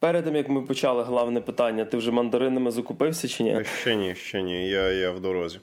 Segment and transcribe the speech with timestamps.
[0.00, 3.64] Перед тим, як ми почали головне питання, ти вже мандаринами закупився чи ні?
[3.80, 4.68] Ще ні, ще ні.
[4.68, 5.58] Я я в дорозі.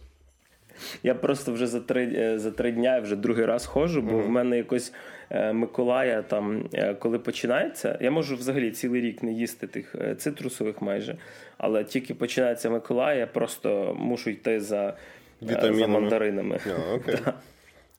[1.04, 4.25] Я просто вже за три е, за три дня вже другий раз ходжу, бо mm-hmm.
[4.25, 4.93] в мене якось
[5.29, 10.81] е, Миколая там, е, коли починається, я можу взагалі цілий рік не їсти тих цитрусових
[10.81, 11.18] майже,
[11.57, 14.97] але тільки починається Миколая, я просто мушу йти за,
[15.41, 16.59] за мандаринами.
[16.65, 17.15] А, окей.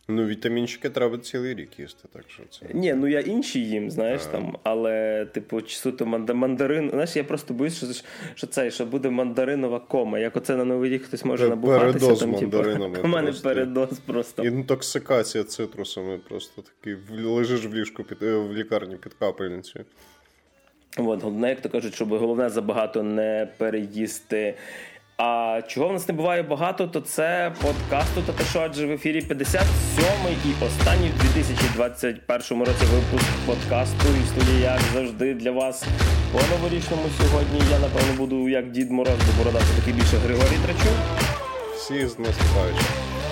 [0.08, 2.66] Ну, вітамінчики треба цілий рік їсти, так що це.
[2.74, 4.32] Ні, ну я інші їм, знаєш а.
[4.32, 6.90] там, але, типу, суто мандарин.
[6.90, 7.86] Знаєш, я просто боюсь, що
[8.34, 10.18] що це що буде мандаринова кома.
[10.18, 11.98] Як оце на новий рік хтось може набухатися.
[11.98, 12.98] Передоз там, типу, мандаринами.
[13.04, 14.44] У мене передоз просто.
[14.44, 16.96] Інтоксикація цитрусами просто такий.
[17.24, 19.84] Лежиш в ліжку під е, в лікарні під капельницею.
[20.98, 24.54] От, головне, як то кажуть, щоб головне забагато не переїсти.
[25.16, 30.50] А чого в нас не буває багато, то це подкасту та адже в ефірі 57-й
[30.50, 35.84] і останній в 2021 році випуск подкасту і студії, як завжди, для вас
[36.32, 37.60] по новорічному сьогодні.
[37.70, 40.90] Я напевно буду як Дід Мороз, бо борода це такий більше Григорій Трачу.
[41.76, 42.84] Всі з наступаючи.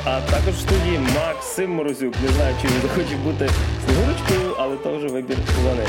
[0.04, 2.14] А також в студії Максим Морозюк.
[2.22, 3.50] Не знаю, чи він захоче бути
[3.84, 5.88] снігурочкою, але то вже вибір за ним.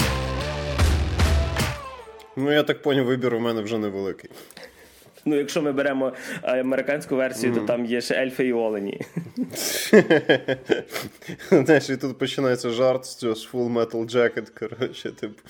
[2.36, 4.30] Ну я так поняв, вибір у мене вже невеликий.
[5.25, 7.55] Ну, якщо ми беремо е, американську версію, mm.
[7.55, 9.02] то там є ще ельфи і олені.
[11.52, 15.41] Знаєш, і тут починається жарт з цього з Full Metal Jacket, коротше, типу,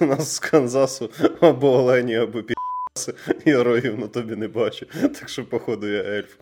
[0.00, 3.14] у нас з Канзасу або олені, або пі***си,
[3.46, 4.86] героїв на тобі не бачу.
[5.00, 6.34] Так що, походу, я ельф.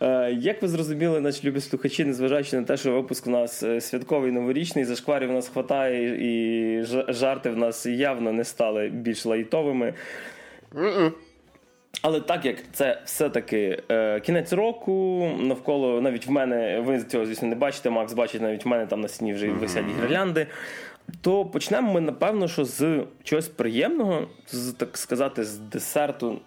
[0.00, 3.80] Е, як ви зрозуміли, наші любі слухачі, незважаючи на те, що випуск у нас е,
[3.80, 9.94] святковий новорічний, зашкварів у нас хватає, і жарти в нас явно не стали більш лайтовими.
[10.74, 11.12] Mm-mm.
[12.02, 17.48] Але так як це все-таки е, кінець року, навколо навіть в мене, ви цього, звісно,
[17.48, 20.46] не бачите, Макс бачить, навіть в мене там на стіні вже висять гірлянди.
[21.20, 26.38] То почнемо ми, напевно, що з чогось приємного, з так сказати, з десерту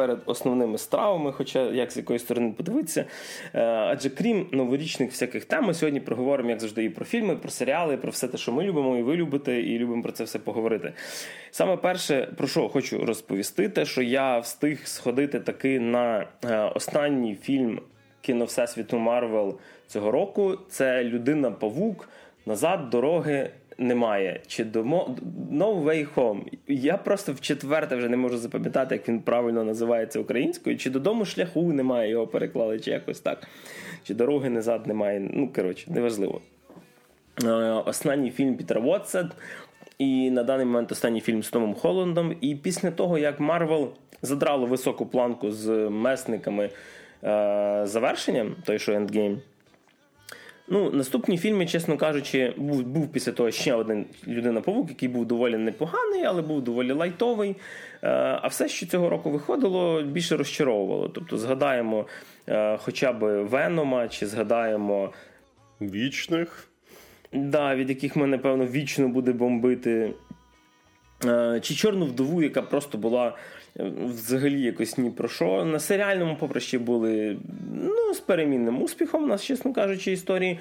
[0.00, 3.04] перед основними стравами, хоча як з якої сторони подивитися.
[3.54, 7.50] Е, адже крім новорічних всяких тем, ми сьогодні проговоримо, як завжди, і про фільми, про
[7.50, 10.38] серіали, про все те, що ми любимо, і ви любите, і любимо про це все
[10.38, 10.92] поговорити.
[11.50, 17.34] Саме перше, про що хочу розповісти, те, що я встиг сходити таки на е, останній
[17.34, 17.80] фільм
[18.20, 20.58] кіно Всесвіту Марвел цього року.
[20.68, 22.08] Це Людина Павук.
[22.46, 24.40] Назад дороги немає.
[24.46, 25.16] Чи домо
[25.52, 26.42] No Way Home.
[26.68, 30.76] Я просто в четверте вже не можу запам'ятати, як він правильно називається українською.
[30.76, 33.48] Чи додому шляху немає, його переклали, чи якось так.
[34.02, 35.30] Чи дороги назад немає.
[35.34, 36.40] Ну, коротше, неважливо.
[37.44, 37.48] Е,
[37.86, 39.30] останній фільм Пітера Вотса.
[39.98, 42.36] І на даний момент останній фільм з Томом Холландом.
[42.40, 43.88] І після того, як Марвел
[44.22, 46.64] задрало високу планку з месниками
[47.24, 49.36] е- завершенням, той що Endgame,
[50.72, 55.56] Ну, наступні фільми, чесно кажучи, був був після того ще один людина-павук, який був доволі
[55.56, 57.56] непоганий, але був доволі лайтовий.
[58.02, 58.08] Е,
[58.42, 61.08] а все, що цього року виходило, більше розчаровувало.
[61.08, 62.06] Тобто, згадаємо
[62.48, 65.12] е, хоча б Венома, чи згадаємо
[65.80, 66.66] вічних,
[67.32, 70.14] Да, від яких ми, напевно, вічно буде бомбити.
[71.24, 73.36] Е, чи Чорну вдову, яка просто була
[73.76, 75.64] взагалі якось ні про що.
[75.64, 77.36] На серіальному попроще були
[77.74, 80.58] ну, з перемінним успіхом, у нас, чесно кажучи, історії.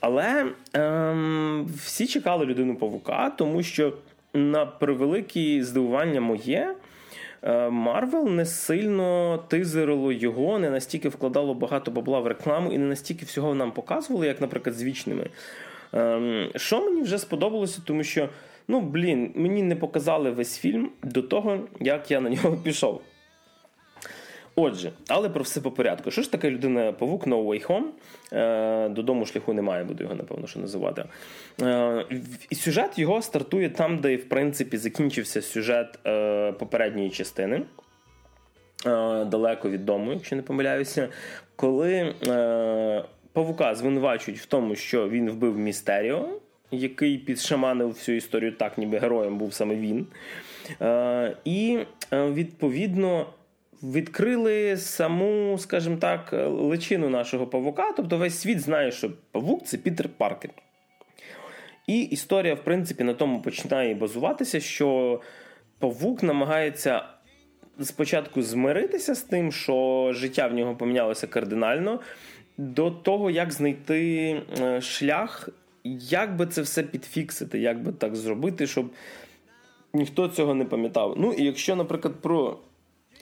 [0.00, 3.92] Але ем, всі чекали людину павука, тому що
[4.34, 6.74] на превелике здивування моє.
[7.42, 12.86] Е, Марвел не сильно teas-ерило його, не настільки вкладало багато бабла в рекламу і не
[12.86, 15.26] настільки всього нам показували, як, наприклад, з вічними.
[15.92, 18.28] Ем, що мені вже сподобалося, тому що
[18.72, 23.00] Ну, блін, мені не показали весь фільм до того, як я на нього пішов.
[24.56, 26.10] Отже, але про все по порядку.
[26.10, 27.84] Що ж таке людина павук No Way Home?
[28.32, 31.04] Е, Додому шляху немає, буду його, напевно, що називати.
[31.62, 32.06] Е,
[32.50, 37.62] І сюжет його стартує там, де, в принципі, закінчився сюжет е, попередньої частини.
[38.86, 41.08] Е, далеко від дому, якщо не помиляюся.
[41.56, 46.28] Коли е, павука звинувачують в тому, що він вбив Містеріо
[46.72, 50.06] який підшаманив всю історію так, ніби героєм був саме він.
[50.80, 51.78] Е, І
[52.12, 53.26] е, відповідно.
[53.84, 57.92] Відкрили саму, скажімо так, личину нашого павука.
[57.96, 60.50] Тобто весь світ знає, що павук це Пітер Паркер.
[61.86, 65.20] І історія, в принципі, на тому починає базуватися, що
[65.78, 67.02] павук намагається
[67.80, 72.00] спочатку змиритися з тим, що життя в нього помінялося кардинально,
[72.58, 74.30] до того, як знайти
[74.60, 75.48] е, шлях
[75.84, 78.90] як би це все підфіксити, як би так зробити, щоб
[79.94, 81.14] ніхто цього не пам'ятав.
[81.16, 82.58] Ну і якщо, наприклад, про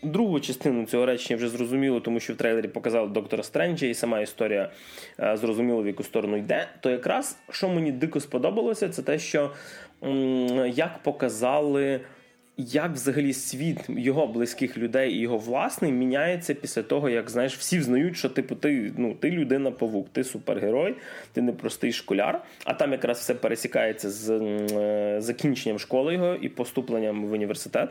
[0.02, 4.20] Другу частину цього речення вже зрозуміло, тому що в трейлері показали доктора Стренджа, і сама
[4.20, 4.70] історія
[5.18, 6.68] зрозуміла, зрозуміло, в яку сторону йде.
[6.80, 9.50] То якраз що мені дико сподобалося, це те, що
[10.66, 12.00] як показали.
[12.60, 17.78] Як взагалі світ його близьких людей і його власний міняється після того, як знаєш, всі
[17.78, 20.94] взнають, що типу ти ну ти людина павук, ти супергерой,
[21.32, 22.42] ти не простий школяр.
[22.64, 27.88] А там якраз все пересікається з е, закінченням школи його і поступленням в університет.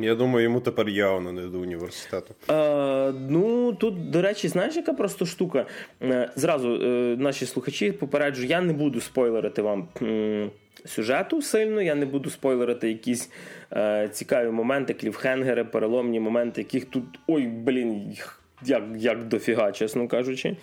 [0.00, 2.34] Я думаю, йому тепер явно не до університету.
[2.50, 5.66] Е, ну тут, до речі, знаєш, яка просто штука.
[6.02, 9.88] Е, зразу е, наші слухачі попереджу, я не буду спойлерити вам.
[10.02, 10.50] М-
[10.84, 13.30] Сюжету сильно, я не буду спойлерити якісь
[13.72, 18.16] е, цікаві моменти, кліфхенгери, переломні моменти, яких тут ой, блін,
[18.64, 20.56] як як дофіга, чесно кажучи.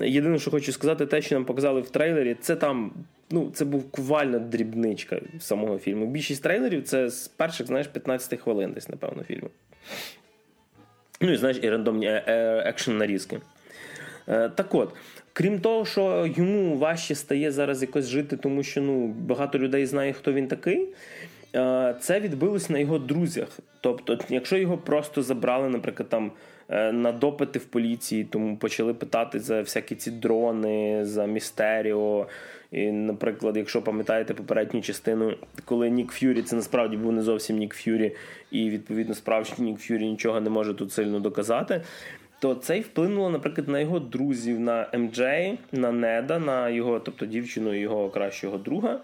[0.00, 2.92] Єдине, що хочу сказати, те, що нам показали в трейлері, це там
[3.30, 6.06] ну, це був кувальна дрібничка самого фільму.
[6.06, 9.50] Більшість трейлерів це з перших, знаєш, 15 хвилин десь, напевно, фільму.
[11.20, 13.40] Ну і знаєш, і рандомні е, е, екшн нарізки.
[14.28, 14.94] Е, так от,
[15.38, 20.12] крім того, що йому важче стає зараз якось жити, тому що ну, багато людей знає,
[20.12, 20.88] хто він такий.
[22.00, 23.48] Це відбилось на його друзях.
[23.80, 26.30] Тобто, якщо його просто забрали, наприклад, там
[26.92, 32.26] на допити в поліції, тому почали питати за всякі ці дрони, за містеріо.
[32.72, 37.74] І, Наприклад, якщо пам'ятаєте попередню частину, коли Нік Ф'юрі, це насправді був не зовсім Нік
[37.74, 38.12] Ф'юрі,
[38.50, 41.82] і відповідно справжній Нік Ф'юрі нічого не може тут сильно доказати.
[42.38, 45.18] То це й вплинуло, наприклад, на його друзів, на МД,
[45.72, 49.00] на Неда, на його, тобто дівчину його кращого друга.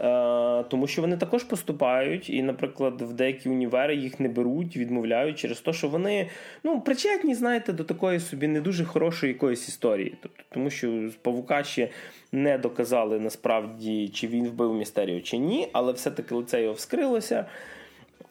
[0.00, 5.38] Е, тому що вони також поступають, і, наприклад, в деякі універи їх не беруть, відмовляють
[5.38, 6.28] через те, що вони
[6.64, 10.14] ну, причетні, знаєте, до такої собі не дуже хорошої якоїсь історії.
[10.22, 11.88] Тобто, Тому що з павука ще
[12.32, 17.46] не доказали насправді, чи він вбив містерію, чи ні, але все-таки лице його вскрилося.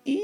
[0.06, 0.20] І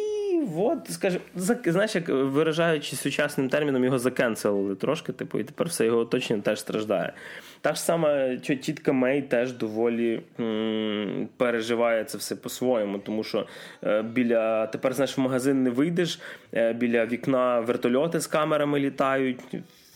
[0.57, 1.23] от, скажімо,
[1.65, 6.59] знаєш, як виражаючи сучасним терміном, його закенселили трошки, типу, і тепер все його оточення теж
[6.59, 7.13] страждає.
[7.61, 13.47] Та ж сама тітка Мей теж доволі м- переживає це все по-своєму, тому що
[13.83, 16.19] е, біля тепер знаєш, в магазин не вийдеш,
[16.53, 19.39] е, біля вікна вертольоти з камерами літають.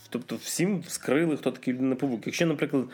[0.10, 2.22] Тобто всім вскрили, хто такий людина павук.
[2.26, 2.86] Якщо, наприклад,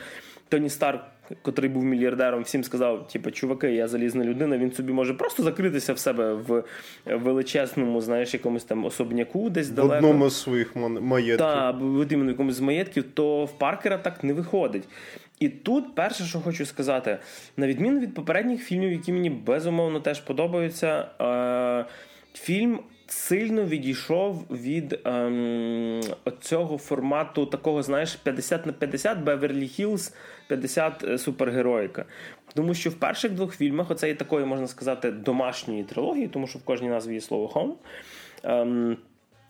[0.50, 1.02] Тоні Старк,
[1.42, 5.94] котрий був мільярдером, всім сказав: типу, чуваки, я залізна людина, він собі може просто закритися
[5.94, 6.64] в себе в
[7.06, 9.94] величезному, знаєш, якомусь там особняку, десь в далеко.
[9.94, 11.38] В одному з своїх маєтків.
[11.38, 14.84] Так, в якомусь з маєтків, то в Паркера так не виходить.
[15.40, 17.18] І тут перше, що хочу сказати,
[17.58, 21.86] на відміну від попередніх фільмів, які мені безумовно теж подобаються, е-
[22.34, 22.80] фільм
[23.12, 26.02] сильно відійшов від ем,
[26.42, 30.14] цього формату такого, знаєш, 50 на 50 Беверлі Хілз,
[30.48, 32.06] 50 супергероїка.
[32.54, 36.60] Тому що в перших двох фільмах оце є такої, можна сказати, домашньої трилогії, тому що
[36.60, 37.74] в кожній назві є слово home.
[38.44, 38.98] Ем,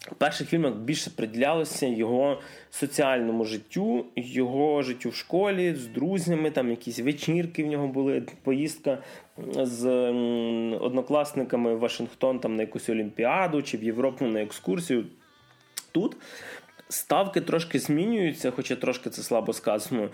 [0.01, 6.69] в перших фільмах більше приділялося його соціальному життю, його життю в школі з друзями, там
[6.69, 8.98] якісь вечірки в нього були, поїздка
[9.57, 9.89] з
[10.80, 15.06] однокласниками в Вашингтон там на якусь Олімпіаду чи в Європу на екскурсію.
[15.92, 16.18] Тут
[16.89, 20.09] ставки трошки змінюються, хоча трошки це слабо сказано.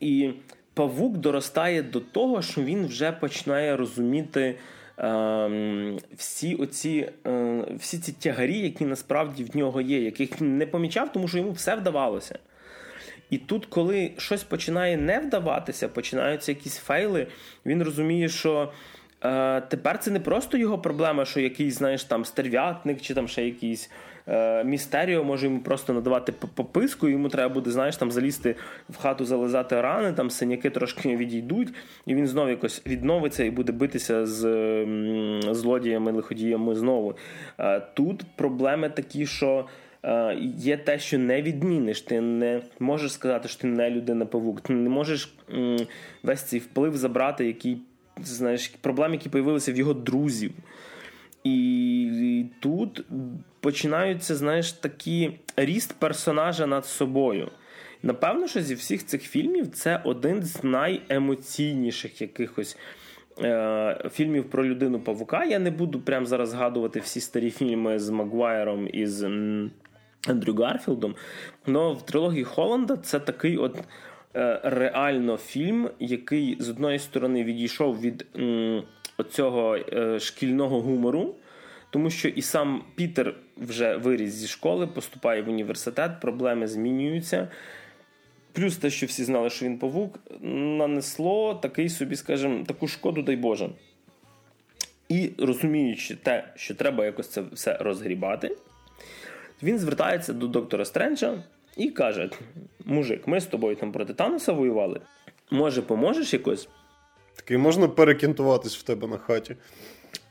[0.00, 0.30] І
[0.74, 4.58] павук доростає до того, що він вже починає розуміти.
[5.02, 10.66] Ем, всі оці е, всі ці тягарі, які насправді в нього є, яких він не
[10.66, 12.38] помічав, тому що йому все вдавалося.
[13.30, 17.26] І тут, коли щось починає не вдаватися, починаються якісь фейли,
[17.66, 18.72] він розуміє, що
[19.24, 23.44] е, тепер це не просто його проблема, що якийсь, знаєш, там стерв'ятник чи там ще
[23.44, 23.90] якийсь
[24.64, 28.56] містеріо може йому просто надавати пописку, йому треба буде, знаєш, там залізти
[28.90, 31.68] в хату, зализати рани, там синяки трошки відійдуть,
[32.06, 34.40] і він знову якось відновиться і буде битися з
[35.50, 37.14] злодіями, лиходіями знову.
[37.58, 39.66] Е, тут проблеми такі, що.
[40.04, 42.00] Е, є те, що не відміниш.
[42.00, 44.60] Ти не можеш сказати, що ти не людина павук.
[44.60, 45.34] Ти не можеш
[46.22, 47.78] весь цей вплив забрати, який
[48.22, 50.52] знаєш, проблеми, які з'явилися в його друзів.
[51.44, 53.04] І, тут
[53.60, 57.50] починаються, знаєш, такі ріст персонажа над собою.
[58.02, 62.76] Напевно, що зі всіх цих фільмів це один з найемоційніших якихось.
[63.42, 65.44] Е, фільмів про людину Павука.
[65.44, 69.22] Я не буду прямо зараз згадувати всі старі фільми з Магуайром і з
[70.28, 71.14] Ендрю Гарфілдом.
[71.66, 73.78] Але в трилогії Холланда це такий от
[74.36, 78.82] е, реально фільм, який з одної сторони відійшов від м,
[79.20, 81.34] оцього е, шкільного гумору.
[81.90, 87.48] Тому що і сам Пітер вже виріс зі школи, поступає в університет, проблеми змінюються.
[88.52, 93.36] Плюс те, що всі знали, що він павук, нанесло такий собі, скажімо, таку шкоду, дай
[93.36, 93.70] Боже.
[95.08, 98.56] І розуміючи те, що треба якось це все розгрібати,
[99.62, 101.42] Він звертається до доктора Стренджа
[101.76, 102.30] і каже:
[102.84, 105.00] Мужик, ми з тобою там проти Таноса воювали.
[105.50, 106.68] Може, поможеш якось?
[107.36, 109.56] Такий можна перекінтуватись в тебе на хаті.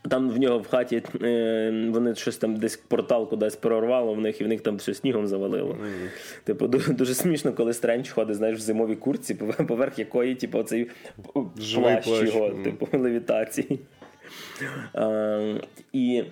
[0.08, 4.40] Там в нього в хаті е, вони щось там десь портал кудись прорвало в них,
[4.40, 5.72] і в них там все снігом завалило.
[5.72, 6.08] Mm.
[6.44, 9.34] Типу, дуже, дуже смішно, коли Стрендж ходить, знаєш, в зимовій куртці,
[9.68, 10.90] поверх якої, типу, оцей
[11.32, 12.64] плащ його, mm.
[12.64, 13.80] типу, левітації.
[14.94, 15.60] Е,
[15.92, 16.24] і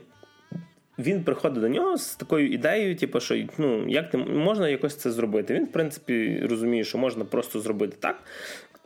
[0.99, 5.11] він приходить до нього з такою ідеєю, типу, що ну, як ти можна якось це
[5.11, 5.55] зробити.
[5.55, 8.23] Він, в принципі, розуміє, що можна просто зробити так,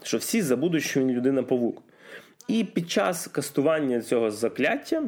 [0.03, 1.83] що всі забудуть, що він людина-павук.
[2.49, 5.03] І під час кастування цього закляття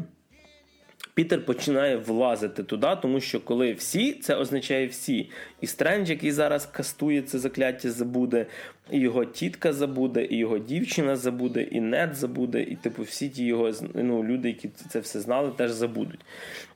[1.15, 5.31] Пітер починає влазити туди, тому що коли всі, це означає всі.
[5.61, 8.47] І Стрендж, який зараз кастує це закляття, забуде,
[8.91, 13.45] і його тітка забуде, і його дівчина забуде, і нет забуде, і типу всі ті
[13.45, 16.21] його ну, люди, які це все знали, теж забудуть.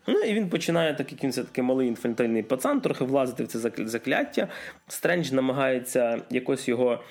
[0.06, 3.46] Ну і він починає, так як він все таки малий інфантильний пацан, трохи влазити в
[3.46, 4.48] це закляття.
[4.88, 7.02] Стрендж намагається якось його.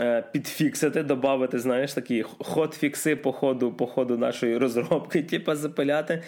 [0.00, 6.22] Е, підфіксити, додати, знаєш, такі ход-фікси по ходу, по ходу нашої розробки, типу, запиляти.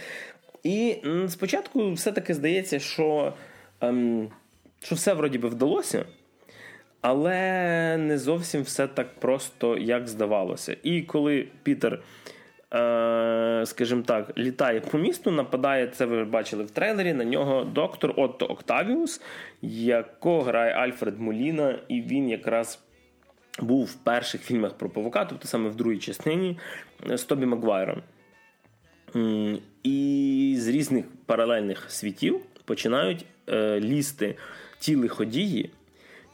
[0.62, 0.96] І
[1.28, 3.32] спочатку все-таки здається, що
[3.80, 4.28] ем,
[4.82, 6.04] що все вроді би вдалося,
[7.00, 10.76] але не зовсім все так просто, як здавалося.
[10.82, 12.02] І коли Пітер,
[12.74, 18.14] е, скажімо так, літає по місту, нападає, це ви бачили в трейлері, на нього доктор
[18.16, 19.20] Отто Октавіус,
[19.62, 22.85] якого грає Альфред Моліна, і він якраз
[23.60, 26.58] був в перших фільмах про павука, тобто саме в другій частині
[27.14, 28.02] з Тобі Маквайром.
[29.82, 34.36] І з різних паралельних світів починають е, лізти
[34.78, 35.70] ті лиходії,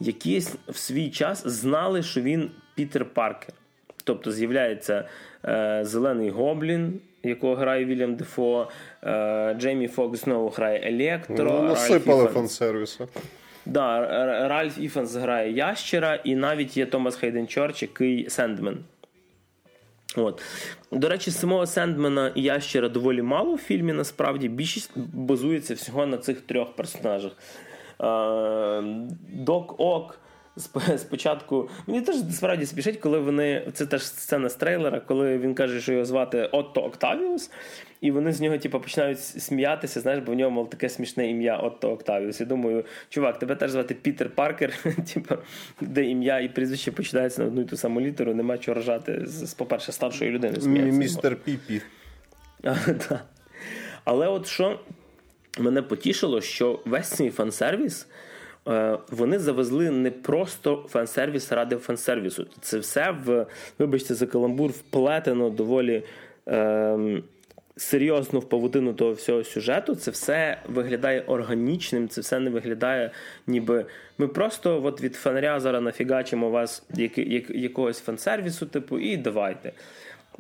[0.01, 0.39] які
[0.69, 3.55] в свій час знали, що він Пітер Паркер.
[4.05, 5.09] Тобто з'являється
[5.45, 8.69] е, Зелений Гоблін, якого грає Віллем Дефо,
[9.05, 11.45] е, Джеймі Фокс знову грає Електро.
[11.45, 13.09] Ну, насипали фан-сервісу.
[13.67, 18.79] Да, Ріс Іфанс грає Ящера, і навіть є Томас Хейден Чорч, який Сендмен.
[20.17, 20.43] От.
[20.91, 23.93] До речі, самого Сендмена і Ящера доволі мало в фільмі.
[23.93, 27.33] Насправді більшість базується всього на цих трьох персонажах.
[29.29, 30.19] Док Ок.
[30.97, 33.67] Спочатку мені теж справді спішить, коли вони.
[33.73, 37.51] Це теж сцена з трейлера, коли він каже, що його звати Отто Октавіус,
[38.01, 41.57] і вони з нього типу, починають сміятися, знаєш, бо в нього мов таке смішне ім'я
[41.57, 42.41] Отто Октавіус.
[42.41, 44.73] І думаю, чувак, тебе теж звати Пітер Паркер,
[45.15, 45.35] типу,
[45.81, 49.55] де ім'я і прізвище починається на одну і ту саму літеру, нема чого ржати з,
[49.55, 50.59] по-перше, старшої людини.
[50.93, 51.83] Містер Піпі.
[54.05, 54.81] Але от що
[55.59, 58.07] мене потішило, що весь цей фан-сервіс
[59.11, 62.47] вони завезли не просто фан-сервіс ради фан-сервісу.
[62.61, 63.47] Це все в,
[63.79, 66.03] вибачте, за каламбур вплетено доволі.
[66.49, 67.23] Е,
[67.77, 73.11] Серйозно в павутину того всього сюжету, це все виглядає органічним, це все не виглядає,
[73.47, 73.87] ніби
[74.19, 79.73] ми просто от від фонаря зараз нафігачимо вас як, як, якогось фан-сервісу, типу, і давайте.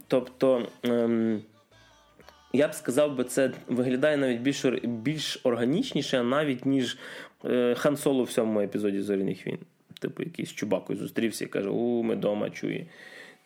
[0.09, 1.43] Тобто, ем,
[2.53, 7.32] я б сказав, би, це виглядає навіть більш більш органічніше, навіть ніж Е,
[7.77, 9.59] Хан Соло в сьомому епізоді Зоряних війн.
[10.01, 12.87] Типу, якийсь чубакою зустрівся і каже: У, ми дома чує.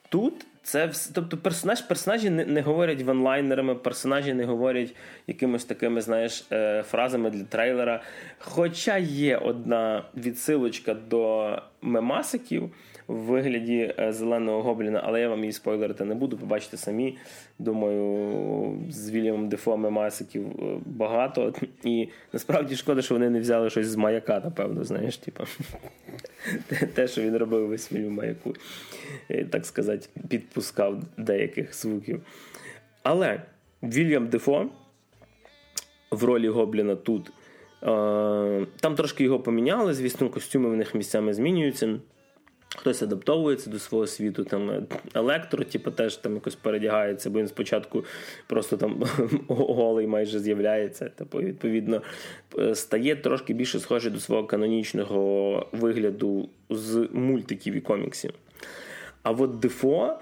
[0.08, 1.10] Тут це все.
[1.14, 4.94] Тобто, персонаж, персонажі не, не говорять ванлайнерами, персонажі не говорять
[5.26, 8.02] якимись такими, знаєш, е, фразами для трейлера.
[8.38, 12.70] Хоча є одна відсилочка до мемасиків
[13.08, 16.36] в вигляді е, зеленого гобліна, але я вам її спойлерити не буду.
[16.36, 17.18] Побачите самі.
[17.58, 21.54] Думаю, з Вільямом Дефо мемасиків е, багато.
[21.84, 25.44] І насправді шкода, що вони не взяли щось з маяка, напевно, знаєш, типу.
[26.94, 28.54] те, що він робив весь фільм маяку,
[29.30, 32.22] е, так сказати, підпускав деяких звуків.
[33.02, 33.42] Але
[33.82, 34.66] Вільям Дефо
[36.10, 37.32] в ролі Гобліна тут.
[38.80, 41.98] Там трошки його поміняли, звісно, костюми в них місцями змінюються.
[42.76, 48.04] Хтось адаптовується до свого світу, там електро, типу, теж там якось передягається, бо він спочатку
[48.46, 49.02] просто там
[49.48, 51.08] голий майже з'являється.
[51.08, 52.02] Типу, відповідно,
[52.74, 58.30] стає трошки більше схожий до свого канонічного вигляду з мультиків і коміксів.
[59.22, 60.18] А от Дефо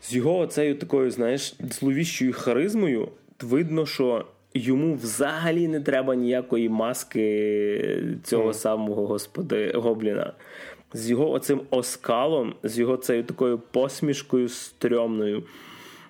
[0.00, 3.08] з його цією такою, знаєш, зловіщою харизмою,
[3.40, 4.26] видно, що.
[4.54, 8.54] Йому взагалі не треба ніякої маски цього mm.
[8.54, 10.32] самого господи Гобліна
[10.92, 15.42] з його оцим оскалом, з його цією такою посмішкою стрьомною.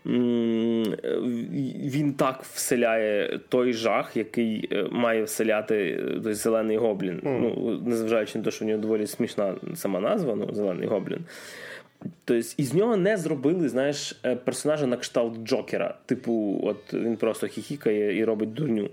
[0.04, 7.20] Він так вселяє той жах, який е, має вселяти е, той зелений гоблін.
[7.24, 7.40] Mm.
[7.40, 11.18] Ну, Незважаючи на те, що в нього доволі смішна сама назва, ну, зелений гоблін.
[12.24, 15.94] Тобто, із нього не зробили, знаєш, е, персонажа на кшталт Джокера.
[16.06, 18.90] Типу, от він просто хіхікає і робить дурню.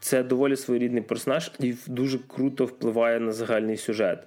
[0.00, 4.18] це доволі своєрідний персонаж і дуже круто впливає на загальний сюжет.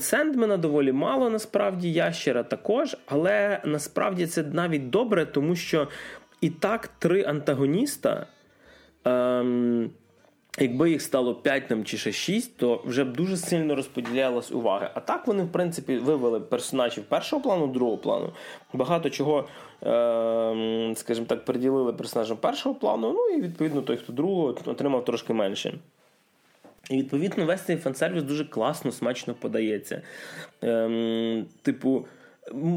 [0.00, 5.88] Сендмена доволі мало, насправді, ящера також, але насправді це навіть добре, тому що
[6.40, 8.26] і так три антагоніста.
[9.04, 9.90] Ем,
[10.60, 14.90] Якби їх стало 5 там, чи ще 6, то вже б дуже сильно розподілялась увага.
[14.94, 18.32] А так вони, в принципі, вивели персонажів першого плану, другого плану.
[18.72, 19.48] Багато чого,
[19.82, 23.12] е, скажімо так, приділили персонажам першого плану.
[23.12, 25.78] Ну і відповідно той, хто другого, отримав трошки менше.
[26.90, 30.02] І відповідно весь цей фан-сервіс дуже класно, смачно подається.
[30.62, 32.06] Ем, Типу.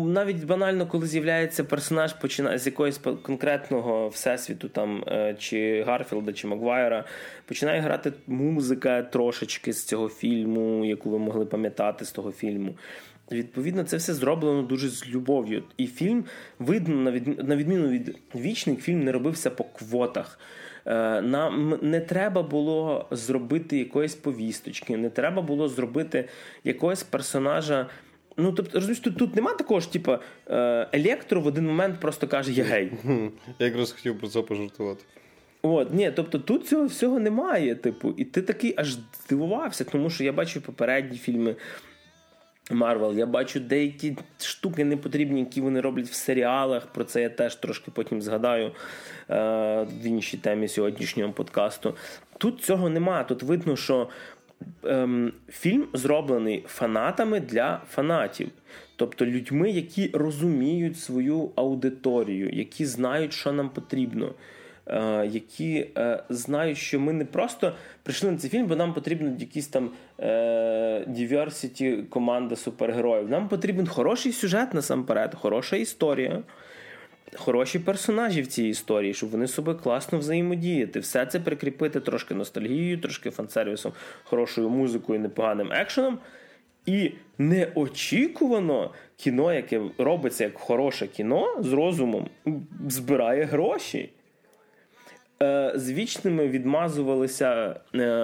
[0.05, 6.47] Навіть банально, коли з'являється персонаж, починає з якогось конкретного всесвіту, там е, чи Гарфілда, чи
[6.47, 7.05] Магуайра,
[7.45, 12.75] починає грати музика трошечки з цього фільму, яку ви могли пам'ятати з того фільму.
[13.31, 15.63] Відповідно, це все зроблено дуже з любов'ю.
[15.77, 16.25] І фільм
[16.59, 17.11] видно,
[17.43, 20.39] на відміну від вічник, фільм не робився по квотах.
[20.85, 26.29] Е, нам не треба було зробити якоїсь повісточки, не треба було зробити
[26.63, 27.87] якогось персонажа.
[28.37, 30.17] Ну, тобто, розумієш, тут тут нема такого ж, типу,
[30.91, 32.91] електро в один момент просто каже я гей.
[33.59, 35.03] Я якраз хотів про це пожартувати.
[35.61, 40.23] От, ні, тобто тут цього всього немає, типу, і ти такий аж здивувався, тому що
[40.23, 41.55] я бачу попередні фільми
[42.73, 46.85] Марвел, я бачу деякі штуки непотрібні, які вони роблять в серіалах.
[46.85, 48.71] Про це я теж трошки потім згадаю е-
[49.83, 51.95] в іншій темі сьогоднішнього подкасту.
[52.37, 53.23] Тут цього нема.
[53.23, 54.09] Тут видно, що
[54.83, 58.49] ем, фільм зроблений фанатами для фанатів,
[58.95, 64.33] тобто людьми, які розуміють свою аудиторію, які знають, що нам потрібно.
[64.87, 69.35] Е, які е, знають, що ми не просто прийшли на цей фільм, бо нам потрібна
[69.39, 70.25] якісь там е,
[71.09, 73.29] diversity команда супергероїв.
[73.29, 76.43] Нам потрібен хороший сюжет насамперед, хороша історія
[77.35, 80.99] хороші персонажі в цій історії, щоб вони собі класно взаємодіяти.
[80.99, 83.91] Все це прикріпити трошки ностальгією, трошки фан-сервісом,
[84.23, 86.19] хорошою музикою, непоганим екшеном.
[86.85, 92.27] І неочікувано кіно, яке робиться як хороше кіно з розумом,
[92.87, 94.09] збирає гроші.
[95.41, 97.79] Е, з вічними відмазувалися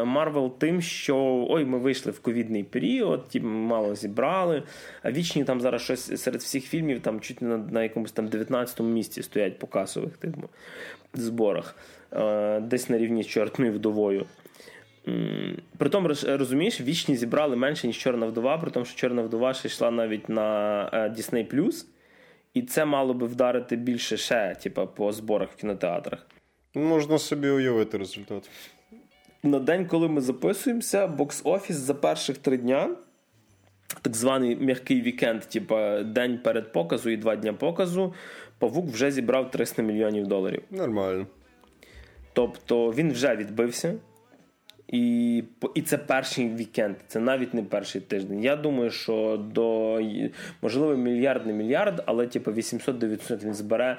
[0.05, 4.63] Марвел тим, що ой, ми вийшли в ковідний період, ті мало зібрали.
[5.03, 8.89] А вічні там зараз щось серед всіх фільмів там чуть на, на якомусь там 19-му
[8.89, 10.49] місці стоять по касових типу,
[11.13, 11.75] зборах,
[12.13, 14.25] е, десь на рівні з чортною вдовою.
[15.77, 19.91] Притом, розумієш, вічні зібрали менше, ніж Чорна вдова, при тому, що Чорна вдова ще йшла
[19.91, 21.85] навіть на е, Disney+,
[22.53, 26.27] і це мало би вдарити більше ще, типу, по зборах в кінотеатрах.
[26.77, 28.49] Можна собі уявити результат.
[29.43, 32.89] На день, коли ми записуємося, бокс-офіс за перших три дня,
[34.01, 38.13] так званий м'який вікенд, типу день перед показу і два дня показу,
[38.59, 40.61] павук вже зібрав 300 мільйонів доларів.
[40.71, 41.27] Нормально.
[42.33, 43.93] Тобто він вже відбився.
[44.87, 45.43] І
[45.75, 48.43] і це перший вікенд, це навіть не перший тиждень.
[48.43, 49.99] Я думаю, що до
[50.61, 53.97] можливо мільярд не мільярд, але типу 800-900 він збере.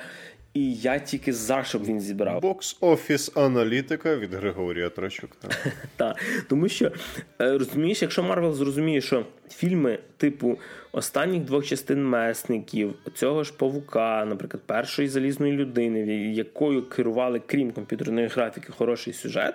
[0.54, 2.42] І я тільки за щоб він зібрав.
[2.42, 5.48] Бокс-офіс аналітика від Григорія Трачука.
[5.96, 6.16] Так,
[6.48, 6.92] тому що
[7.40, 10.58] е, розумієш, якщо Марвел зрозуміє, що фільми типу
[10.92, 16.00] останніх двох частин месників, цього ж павука, наприклад, першої залізної людини,
[16.32, 19.54] якою керували крім комп'ютерної графіки, хороший сюжет.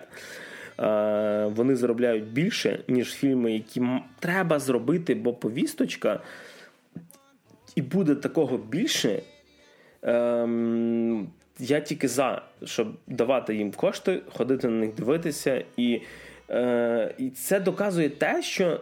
[0.80, 3.82] Е, вони заробляють більше, ніж фільми, які
[4.20, 6.20] треба зробити, бо повісточка,
[7.76, 9.22] і буде такого більше.
[10.04, 11.28] Ем,
[11.60, 15.64] Я тільки за, щоб давати їм кошти, ходити на них дивитися.
[15.78, 16.02] І
[16.50, 18.80] е, і це доказує те, що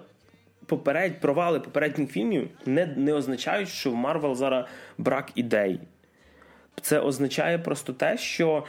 [0.66, 4.66] поперед, провали попередніх фільмів не, не означають, що в Марвел зараз
[4.98, 5.80] брак ідей.
[6.82, 8.64] Це означає просто те, що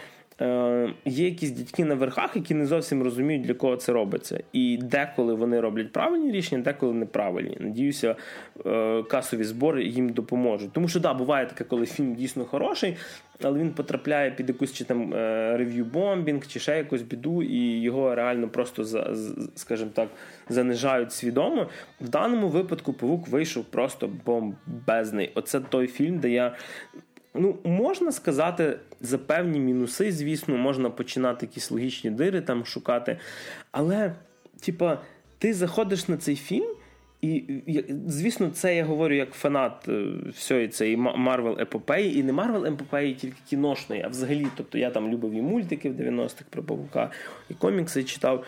[1.05, 4.41] є якісь дядьки на верхах, які не зовсім розуміють, для кого це робиться.
[4.53, 7.57] І деколи вони роблять правильні рішення, деколи неправильні.
[7.61, 8.17] Надіюся,
[8.67, 10.73] е, касові збори їм допоможуть.
[10.73, 12.97] Тому що да, буває таке, коли фільм дійсно хороший,
[13.43, 15.15] але він потрапляє під якусь чи там
[15.57, 18.85] review-bombing, чи ще якусь біду, і його реально просто
[19.55, 20.09] скажімо так,
[20.49, 21.67] занижають свідомо.
[22.01, 25.31] В даному випадку павук вийшов просто бомбезний.
[25.35, 26.55] Оце той фільм, де я
[27.35, 33.19] Ну, можна сказати, за певні мінуси, звісно, можна починати якісь логічні дири там шукати.
[33.71, 34.15] Але,
[34.61, 34.99] типа,
[35.39, 36.69] ти заходиш на цей фільм,
[37.23, 37.43] і,
[38.07, 43.15] звісно, це я говорю як фанат е, всієї цієї Марвел епопеї, і не Марвел епопеї,
[43.15, 47.11] тільки кіношної, а взагалі, тобто я там любив і мультики в 90-х про павука,
[47.51, 48.45] і комікси читав.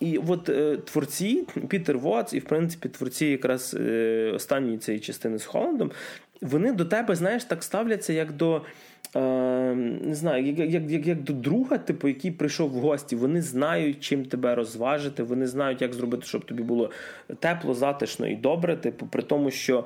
[0.00, 5.38] І от е, творці Пітер Вотс, і в принципі творці якраз е, останньої цієї частини
[5.38, 5.90] з Холландом,
[6.40, 8.62] вони до тебе, знаєш, так ставляться, як до
[9.16, 9.20] е,
[10.04, 14.00] не знаю, як як, як, як до друга, типу, який прийшов в гості, вони знають,
[14.00, 16.90] чим тебе розважити, вони знають, як зробити, щоб тобі було
[17.40, 18.76] тепло, затишно і добре.
[18.76, 19.84] Типу, при тому, що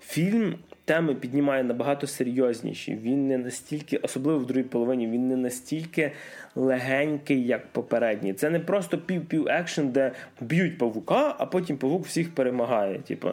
[0.00, 2.98] фільм теми піднімає набагато серйозніші.
[3.02, 6.12] Він не настільки, особливо в другій половині, він не настільки
[6.54, 8.32] легенький, як попередній.
[8.32, 12.98] Це не просто пів-пів екшен, де б'ють павука, а потім павук всіх перемагає.
[12.98, 13.28] Типу.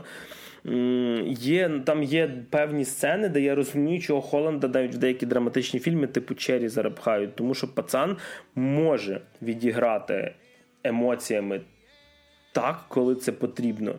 [1.25, 6.07] Є, Там є певні сцени, де я розумію, чого Холланда навіть в деякі драматичні фільми,
[6.07, 8.17] типу Чері зарабхають, тому що пацан
[8.55, 10.33] може відіграти
[10.83, 11.61] емоціями
[12.51, 13.95] так, коли це потрібно.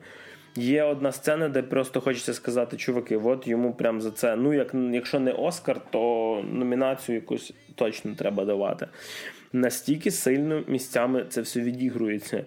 [0.57, 4.37] Є одна сцена, де просто хочеться сказати, чуваки, от йому прям за це.
[4.37, 8.87] Ну, як якщо не Оскар, то номінацію якусь точно треба давати.
[9.55, 12.45] Настільки сильно місцями це все відігрується.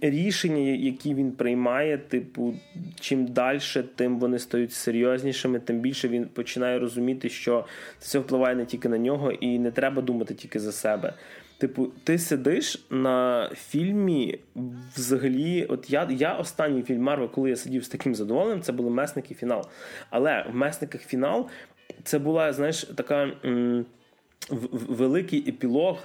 [0.00, 2.54] Рішення, які він приймає, типу,
[3.00, 3.60] чим далі,
[3.94, 7.66] тим вони стають серйознішими, тим більше він починає розуміти, що
[7.98, 11.14] це впливає не тільки на нього, і не треба думати тільки за себе.
[11.58, 14.38] Типу, ти сидиш на фільмі
[14.96, 15.64] взагалі.
[15.64, 19.34] От я я останній фільм Марвел, коли я сидів з таким задоволенням, це були месники
[19.34, 19.68] фінал.
[20.10, 21.48] Але в месниках фінал
[22.02, 23.84] це була, знаєш, така м-
[24.50, 25.98] великий епілог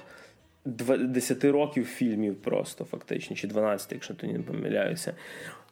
[0.64, 5.14] 10 років фільмів просто фактично, чи 12, якщо то не помиляюся.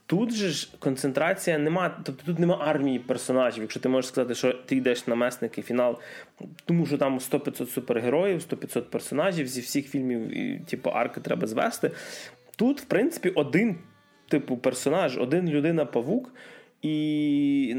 [0.07, 3.63] Тут же ж концентрація нема, тобто тут нема армії персонажів.
[3.63, 5.99] Якщо ти можеш сказати, що ти йдеш на месники фінал,
[6.65, 11.91] тому що там 100-500 супергероїв, 100-500 персонажів зі всіх фільмів, і, типу, арки треба звести.
[12.57, 13.77] Тут, в принципі, один
[14.29, 16.35] типу персонаж, один людина-павук,
[16.83, 17.77] і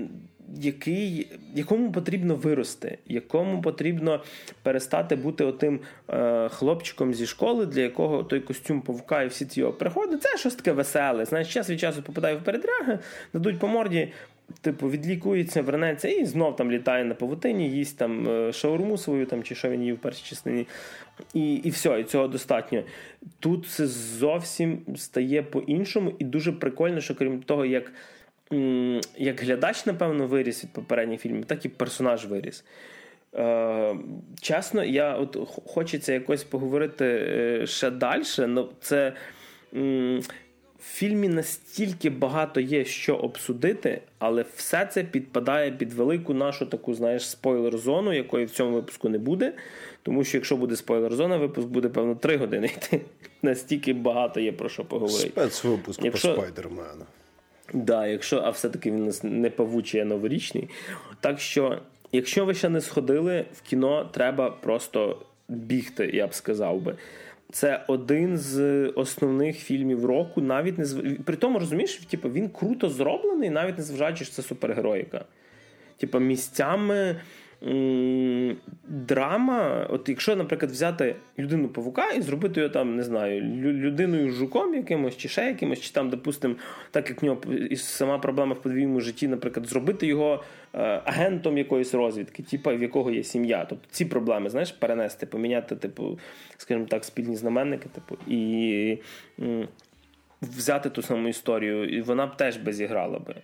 [0.55, 4.23] який, якому потрібно вирости, якому потрібно
[4.63, 5.79] перестати бути отим
[6.09, 10.37] е, хлопчиком зі школи, для якого той костюм павука і всі ці його приходи, це
[10.37, 11.25] щось таке веселе.
[11.25, 12.99] Знаєш, час від часу попадає в передряги,
[13.33, 14.13] дадуть по морді.
[14.61, 19.43] Типу, відлікується, вернеться і знов там літає на павутині, їсть там е, шаурму свою там,
[19.43, 20.67] чи що він їв в першій частині.
[21.33, 22.83] І і все, і цього достатньо.
[23.39, 27.91] Тут це зовсім стає по-іншому, і дуже прикольно, що крім того, як
[29.17, 32.63] як глядач, напевно, виріс від попередніх фільмів, так і персонаж виріс.
[33.35, 33.95] Е,
[34.41, 38.23] Чесно, я от хочеться якось поговорити е, ще далі.
[38.39, 39.13] Ну, це
[40.79, 46.93] в фільмі настільки багато є що обсудити, але все це підпадає під велику нашу таку,
[46.93, 49.53] знаєш, спойлер-зону, якої в цьому випуску не буде.
[50.03, 53.01] Тому що якщо буде спойлер-зона, випуск буде, певно, три години йти.
[53.41, 55.29] Настільки багато є про що поговорити.
[55.29, 56.35] Спецвипуск якщо...
[56.35, 57.05] по спайдермену.
[57.73, 60.69] Да, якщо, а все-таки він нас не павучий, а новорічний.
[61.19, 61.79] Так що,
[62.11, 66.95] якщо ви ще не сходили в кіно, треба просто бігти, я б сказав би.
[67.51, 71.23] Це один з основних фільмів року, навіть не зв...
[71.25, 75.25] При тому розумієш, типу, він круто зроблений, навіть не зважаючи, що це супергероїка.
[75.97, 77.15] Типу, місцями
[78.87, 83.41] драма, от якщо, наприклад, взяти людину павука і зробити його там, не знаю,
[83.73, 86.55] людиною жуком якимось, чи ще якимось, чи там, допустимо,
[86.91, 90.43] так як в нього і сама проблема в подвійному житті, наприклад, зробити його
[90.73, 93.65] е, агентом якоїсь розвідки, типу, в якого є сім'я.
[93.69, 96.19] Тобто ці проблеми, знаєш, перенести, поміняти, типу,
[96.57, 98.97] скажімо так, спільні знаменники, типу, і
[100.41, 103.35] взяти ту саму історію, і вона б теж би зіграла би.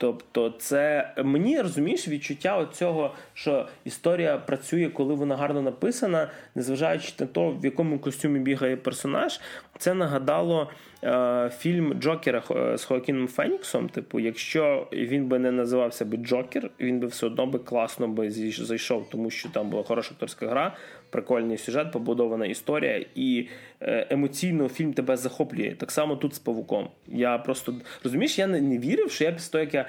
[0.00, 7.26] Тобто, це мені розумієш відчуття цього, що історія працює, коли вона гарно написана, незважаючи на
[7.26, 9.40] те, в якому костюмі бігає персонаж.
[9.78, 10.70] Це нагадало
[11.04, 12.42] е, фільм Джокера
[12.76, 13.88] з Хоакіном Феніксом.
[13.88, 18.30] Типу, якщо він би не називався би Джокер, він би все одно би класно би
[18.50, 20.76] зайшов, тому що там була хороша акторська гра,
[21.10, 23.48] прикольний сюжет, побудована історія, і
[23.80, 25.74] е, емоційно фільм тебе захоплює.
[25.78, 26.88] Так само тут з павуком.
[27.06, 29.86] Я просто розумієш, я не, не вірив, що я після того, як я.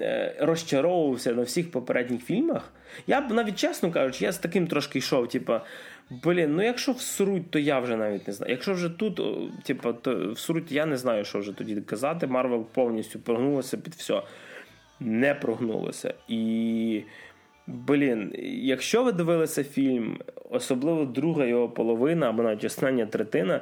[0.00, 2.72] Е, розчаровувався на всіх попередніх фільмах.
[3.06, 5.28] Я б навіть чесно кажучи, я з таким трошки йшов.
[5.28, 5.64] Типа,
[6.10, 8.52] блін, ну якщо всруть, то я вже навіть не знаю.
[8.52, 9.20] Якщо вже тут,
[9.62, 12.26] типа, то всруть, я не знаю, що вже тоді казати.
[12.26, 14.22] Марвел повністю прогнулося під все.
[15.00, 16.14] Не прогнулося.
[16.28, 17.02] І
[17.68, 20.18] Блін, якщо ви дивилися фільм,
[20.50, 23.60] особливо друга його половина, або навіть остання третина,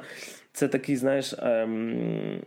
[0.53, 2.41] це такий, знаєш, ем,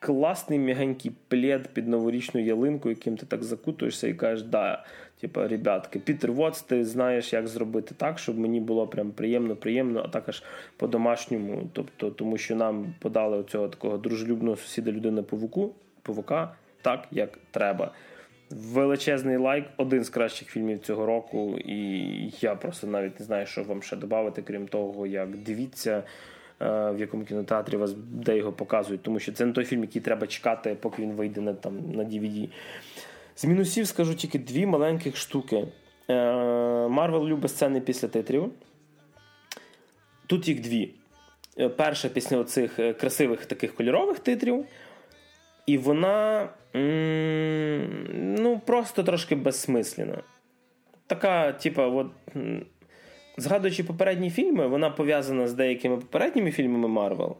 [0.00, 4.84] класний м'ягенький плед під новорічну ялинку, яким ти так закутуєшся і кажеш, да,
[5.26, 10.02] типа, ребятки, Пітер Вотс, ти знаєш, як зробити так, щоб мені було прям приємно, приємно,
[10.04, 10.42] а також
[10.76, 11.70] по-домашньому.
[11.72, 17.90] Тобто, тому що нам подали оцього такого дружелюбного сусіда людини павуку, павука, так, як треба.
[18.50, 21.80] Величезний лайк, один з кращих фільмів цього року, і
[22.40, 26.02] я просто навіть не знаю, що вам ще додати, крім того, як дивіться,
[26.62, 30.02] е, в якому кінотеатрі вас де його показують, тому що це не той фільм, який
[30.02, 32.48] треба чекати, поки він вийде на там на DVD.
[33.36, 35.68] З мінусів скажу тільки дві маленьких штуки.
[36.88, 38.52] Марвел любить сцени після титрів.
[40.26, 40.94] Тут їх дві.
[41.58, 44.64] Е, перша після оцих е, красивих таких кольорових титрів.
[45.66, 46.48] І вона
[48.14, 50.22] ну, просто трошки безсмисленна.
[51.06, 52.06] Така, типа, от,
[53.38, 57.36] згадуючи попередні фільми, вона пов'язана з деякими попередніми фільмами Марвел.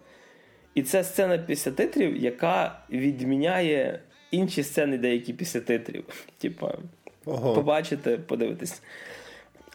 [0.74, 6.04] І це сцена після титрів, яка відміняє інші сцени, деякі після титрів.
[6.38, 6.74] Типа,
[7.24, 7.54] Ого.
[7.54, 8.82] побачите, подивитись.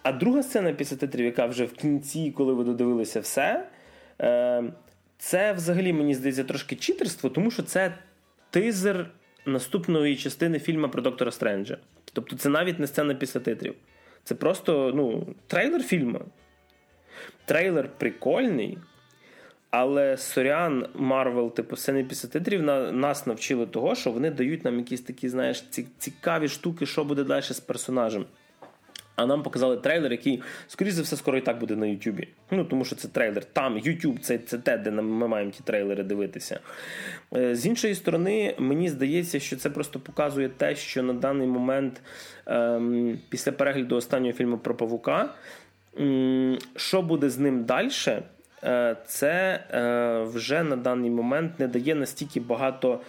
[0.03, 3.67] А друга сцена після титрів, яка вже в кінці, коли ви додивилися все,
[4.21, 4.63] е,
[5.17, 7.93] це взагалі мені здається трошки читерство, тому що це
[8.49, 9.11] тизер
[9.45, 11.77] наступної частини фільму про Доктора Стренджа.
[12.13, 13.75] Тобто це навіть не сцена після титрів.
[14.23, 16.21] Це просто ну, трейлер фільму.
[17.45, 18.77] Трейлер прикольний,
[19.71, 22.61] але сорян, Марвел, типу, сцени після титрів
[22.93, 25.63] нас навчили того, що вони дають нам якісь такі, знаєш,
[25.97, 28.25] цікаві штуки, що буде далі з персонажем.
[29.15, 32.27] А нам показали трейлер, який, скоріш за все, скоро і так буде на Ютубі.
[32.51, 33.45] Ну, тому що це трейлер.
[33.45, 36.59] Там Ютуб це це те, де ми маємо ті трейлери дивитися.
[37.35, 42.01] Е, з іншої сторони, мені здається, що це просто показує те, що на даний момент,
[42.45, 45.29] ем, після перегляду останнього фільму про Павука,
[45.97, 47.89] ем, що буде з ним далі,
[49.07, 52.99] це е, вже на даний момент не дає настільки багато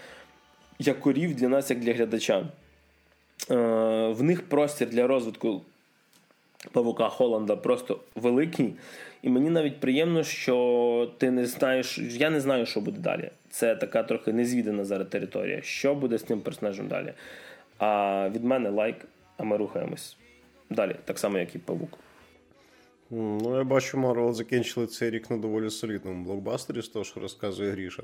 [0.79, 2.45] якорів для нас, як для глядача.
[3.51, 3.55] Е,
[4.09, 5.63] в них простір для розвитку
[6.73, 8.75] павука Холланда просто великий.
[9.23, 11.99] І мені навіть приємно, що ти не знаєш.
[11.99, 13.31] Я не знаю, що буде далі.
[13.51, 15.63] Це така трохи незвідана зараз територія.
[15.63, 17.13] Що буде з тим персонажем далі?
[17.79, 18.97] А від мене лайк,
[19.37, 20.17] а ми рухаємось
[20.71, 21.99] далі, так само, як і павук.
[23.15, 27.71] Ну, я бачу, Марвел закінчили цей рік на доволі солідному блокбастері, з того, що розказує
[27.71, 28.03] Гріша.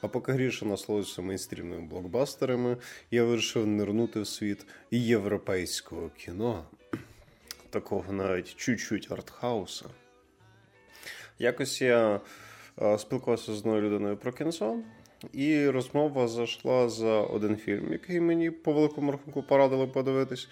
[0.00, 2.76] А поки Гріша насолоджується мейнстрімними блокбастерами,
[3.10, 6.64] я вирішив нирнути в світ європейського кіно
[7.70, 9.84] такого навіть чуть-чуть артхауса.
[11.38, 12.20] Якось я
[12.98, 14.78] спілкувався з одною людиною про кінцо,
[15.32, 20.48] і розмова зайшла за один фільм, який мені по великому рахунку порадили подивитись.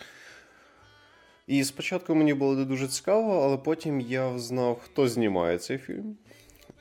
[1.46, 6.16] І спочатку мені було не дуже цікаво, але потім я знав, хто знімає цей фільм.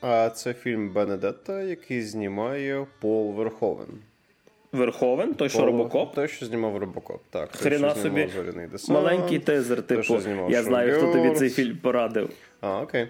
[0.02, 3.88] А це фільм Бенедетта, який знімає Пол Верховен.
[4.72, 5.68] Верховен, той, що Пол...
[5.68, 6.16] Робокоп.
[6.16, 7.56] Той, що знімав Робокоп, так.
[7.56, 8.30] Хрена собі
[8.90, 10.04] маленький тезер, типу.
[10.04, 12.30] Той, я знаю, хто тобі цей фільм порадив.
[12.62, 13.08] А, окей.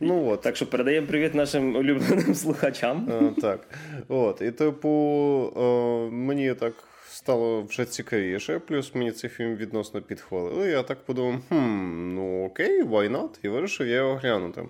[0.00, 0.40] Ну, от.
[0.40, 3.08] Так що передаємо привіт нашим улюбленим слухачам.
[3.12, 3.68] А, так.
[4.08, 4.42] От.
[4.42, 4.88] І, типу,
[5.54, 6.72] о, мені так
[7.12, 10.70] стало вже цікавіше, плюс мені цей фільм відносно підхвалили.
[10.70, 13.38] Я так подумав, хм, ну окей, why not?
[13.42, 14.68] І вирішив я його глянути.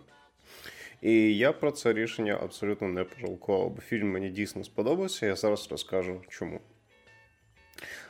[1.01, 5.69] І я про це рішення абсолютно не пожалкував, бо фільм мені дійсно сподобався, я зараз
[5.71, 6.61] розкажу чому.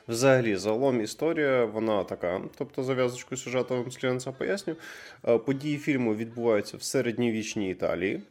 [0.09, 2.41] Взагалі, загалом історія, вона така.
[2.59, 4.77] Тобто, зав'язочку сюжету сліденця поясню.
[5.29, 8.23] Е, події фільму відбуваються в середньовічній Італії,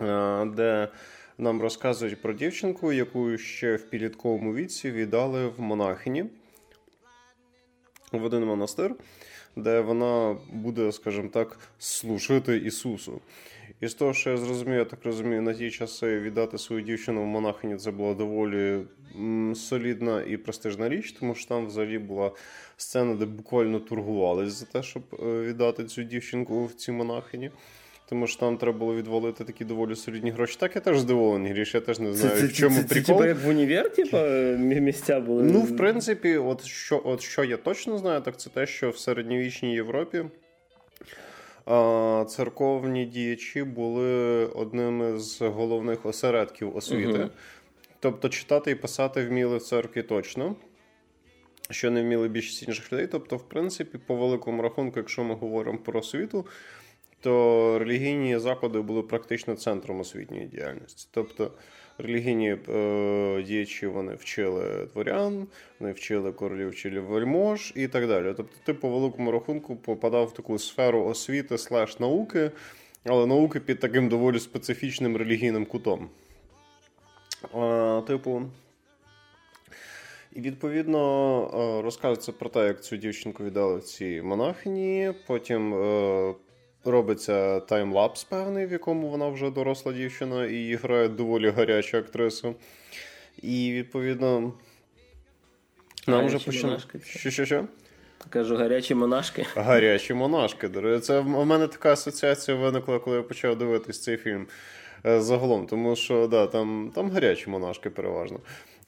[0.00, 0.88] е, де
[1.38, 6.24] нам розказують про дівчинку, яку ще в підлітковому віці віддали в монахині
[8.12, 8.94] в один монастир
[9.56, 13.20] де вона буде, скажімо так, служити Ісусу.
[13.80, 17.22] І з того, що я зрозумів, я так розумію, на ті часи віддати свою дівчину
[17.22, 18.82] в монахині це була доволі
[19.54, 22.30] солідна і престижна річ, тому що там взагалі була
[22.76, 27.50] сцена, де буквально тургувалися за те, щоб е, віддати цю дівчинку в цій монахині
[28.10, 30.56] тому що там треба було відвалити такі доволі солідні гроші.
[30.60, 33.04] Так я теж здивований, Гріш, я теж не знаю, це, в чому це, це, прикол.
[33.04, 34.22] Це, типа як в універ, типа
[34.58, 35.42] місця були.
[35.42, 38.98] Ну, в принципі, от що, от що я точно знаю, так це те, що в
[38.98, 40.24] середньовічній Європі.
[42.28, 47.18] Церковні діячі були одним з головних осередків освіти.
[47.18, 47.28] uh
[48.00, 50.56] Тобто читати і писати вміли в церкві точно,
[51.70, 53.06] що не вміли більшість інших людей.
[53.06, 56.46] Тобто, в принципі, по великому рахунку, якщо ми говоримо про освіту,
[57.20, 61.08] то релігійні заклади були практично центром освітньої діяльності.
[61.10, 61.50] Тобто
[61.98, 65.46] релігійні е, діячі вони вчили дворян,
[65.80, 68.34] вони вчили королів, вчили вельмож і так далі.
[68.36, 72.50] Тобто, ти по великому рахунку попадав в таку сферу освіти слеш науки,
[73.04, 76.08] але науки під таким доволі специфічним релігійним кутом.
[77.54, 78.42] Е, типу.
[80.32, 81.00] І відповідно
[81.44, 85.12] е, розказується про те, як цю дівчинку віддали в цій монахині.
[85.26, 86.34] Потім е,
[86.84, 92.54] робиться timelapse певний, в якому вона вже доросла дівчина і грає доволі гарячу актрису.
[93.42, 94.52] І відповідно.
[96.06, 96.78] Нам вже почали.
[97.04, 97.64] Що, що, що?
[98.28, 99.46] Кажу, гарячі монашки.
[99.54, 100.68] Гарячі монашки.
[101.02, 104.46] Це в мене така асоціація виникла, коли я почав дивитись цей фільм
[105.06, 105.66] е, загалом.
[105.66, 108.40] Тому що да, там там гарячі монашки переважно.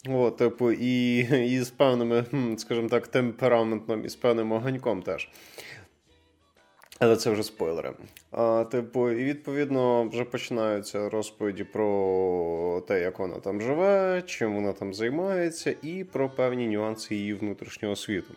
[0.09, 1.17] О, типу, і,
[1.55, 2.25] і з певними,
[2.57, 5.29] скажімо так, темпераментом, і з певним огоньком теж.
[6.99, 7.93] Але це вже спойлери.
[8.31, 14.73] А, Типу, і відповідно вже починаються розповіді про те, як вона там живе, чим вона
[14.73, 18.33] там займається, і про певні нюанси її внутрішнього світу.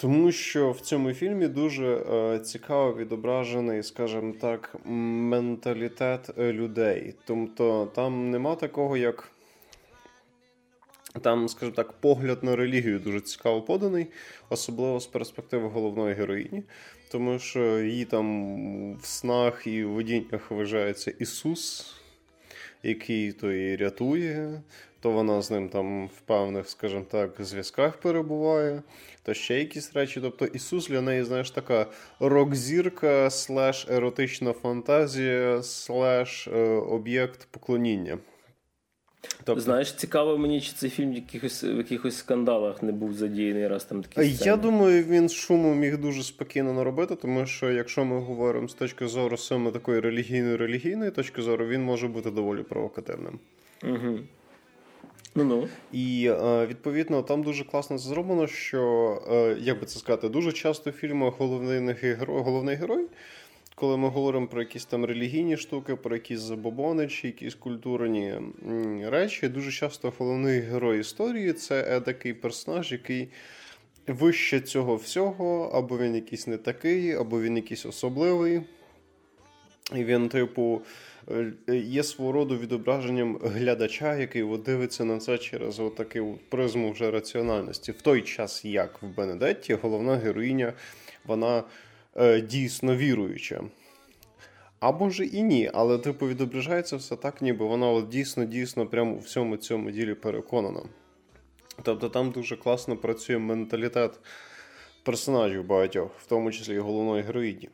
[0.00, 7.14] Тому що в цьому фільмі дуже е, цікаво відображений, скажімо так, менталітет е, людей.
[7.24, 9.30] Тобто там нема такого, як.
[11.22, 14.06] Там, скажімо так, погляд на релігію дуже цікаво поданий,
[14.48, 16.62] особливо з перспективи головної героїні,
[17.10, 21.94] тому що її там в снах і в видіннях вважається Ісус,
[22.82, 24.62] який то її рятує,
[25.00, 28.82] то вона з ним там в певних, скажімо так, зв'язках перебуває,
[29.22, 30.20] то ще якісь речі.
[30.20, 31.86] Тобто Ісус для неї, знаєш, така
[32.20, 38.18] рок-зірка, слеш еротична фантазія, слеш е, об'єкт поклоніння.
[39.44, 39.60] Тобто...
[39.60, 43.84] Знаєш, цікаво мені, чи цей фільм в якихось в якихось скандалах не був задіяний раз
[43.84, 44.50] там такі сцени.
[44.50, 49.08] Я думаю, він шуму міг дуже спокійно наробити, тому що якщо ми говоримо з точки
[49.08, 53.38] зору саме такої релігійної релігійної точки зору, він може бути доволі провокативним.
[53.84, 54.18] Угу.
[55.34, 55.68] Ну-ну.
[55.92, 60.90] І е, відповідно там дуже класно зроблено, що е, як би це сказати, дуже часто
[60.90, 63.06] в фільмах головний герой, головний герой
[63.80, 68.34] коли ми говоримо про якісь там релігійні штуки, про якісь забобони чи якісь культурні
[69.04, 73.28] речі, дуже часто головний герой історії це такий персонаж, який
[74.06, 78.60] вище цього всього, або він якийсь не такий, або він якийсь особливий.
[79.96, 80.82] І він, типу,
[81.68, 87.10] е, є свого роду відображенням глядача, який от дивиться на це через таку призму вже
[87.10, 87.92] раціональності.
[87.92, 90.72] В той час, як в Бенедетті, головна героїня,
[91.26, 91.62] вона е,
[92.42, 93.64] дійсно віруюча.
[94.80, 99.18] Або ж і ні, але типу відображається все так, ніби вона от дійсно-дійсно прямо у
[99.18, 100.82] всьому цьому ділі переконана.
[101.82, 104.18] Тобто там дуже класно працює менталітет
[105.02, 107.68] персонажів багатьох, в тому числі і головної героїні.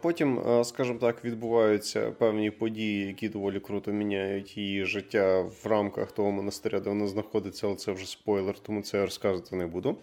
[0.00, 6.30] Потім, скажімо так, відбуваються певні події, які доволі круто міняють її життя в рамках того
[6.30, 9.96] монастиря, де вона знаходиться, але це вже спойлер, тому це я розказувати не буду.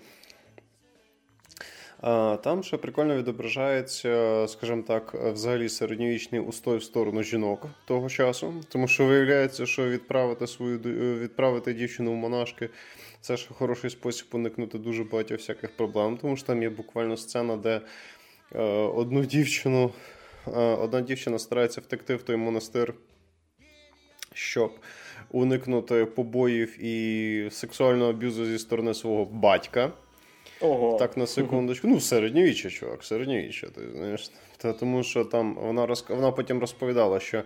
[2.43, 8.87] Там ще прикольно відображається, скажімо так, взагалі середньовічний устой в сторону жінок того часу, тому
[8.87, 10.77] що виявляється, що відправити свою
[11.19, 12.69] відправити дівчину в монашки
[13.23, 17.57] це ж хороший спосіб уникнути дуже багатьох всяких проблем, тому що там є буквально сцена,
[17.57, 17.81] де
[18.55, 19.91] е, одну дівчину,
[20.47, 22.93] е, одна дівчина старається втекти в той монастир,
[24.33, 24.71] щоб
[25.31, 29.91] уникнути побоїв і сексуального аб'юзу зі сторони свого батька.
[30.61, 30.97] Ого.
[30.99, 31.87] Так, на секундочку.
[31.87, 34.31] Ну, середньовіччя, чувак, середньовіччя, ти знаєш.
[34.57, 36.09] Та, Тому що там вона розк...
[36.09, 37.43] вона потім розповідала, що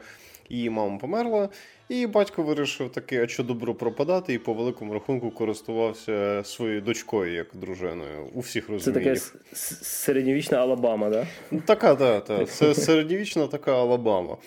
[0.50, 1.50] її мама померла,
[1.90, 7.34] і батько вирішив таки, а що добро пропадати, і по великому рахунку користувався своєю дочкою
[7.34, 8.28] як дружиною.
[8.34, 9.20] У всіх розумієш.
[9.22, 11.28] Це така середньовічна Алабама, да?
[11.66, 12.50] Така, так, так.
[12.50, 14.38] Це середньовічна така Алабама.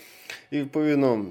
[0.50, 1.26] І відповідно.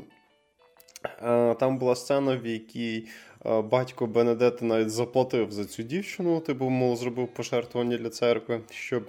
[1.59, 3.07] Там була сцена, в якій
[3.45, 9.03] батько Бенедети навіть заплатив за цю дівчину, типу, мов, зробив пожертвування для церкви, щоб,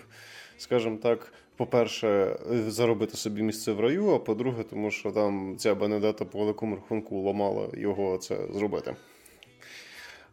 [0.57, 2.37] скажімо так, по-перше,
[2.69, 7.23] заробити собі місце в раю, а по-друге, тому що там ця Бенедета по великому рахунку
[7.23, 8.97] ламала його це зробити.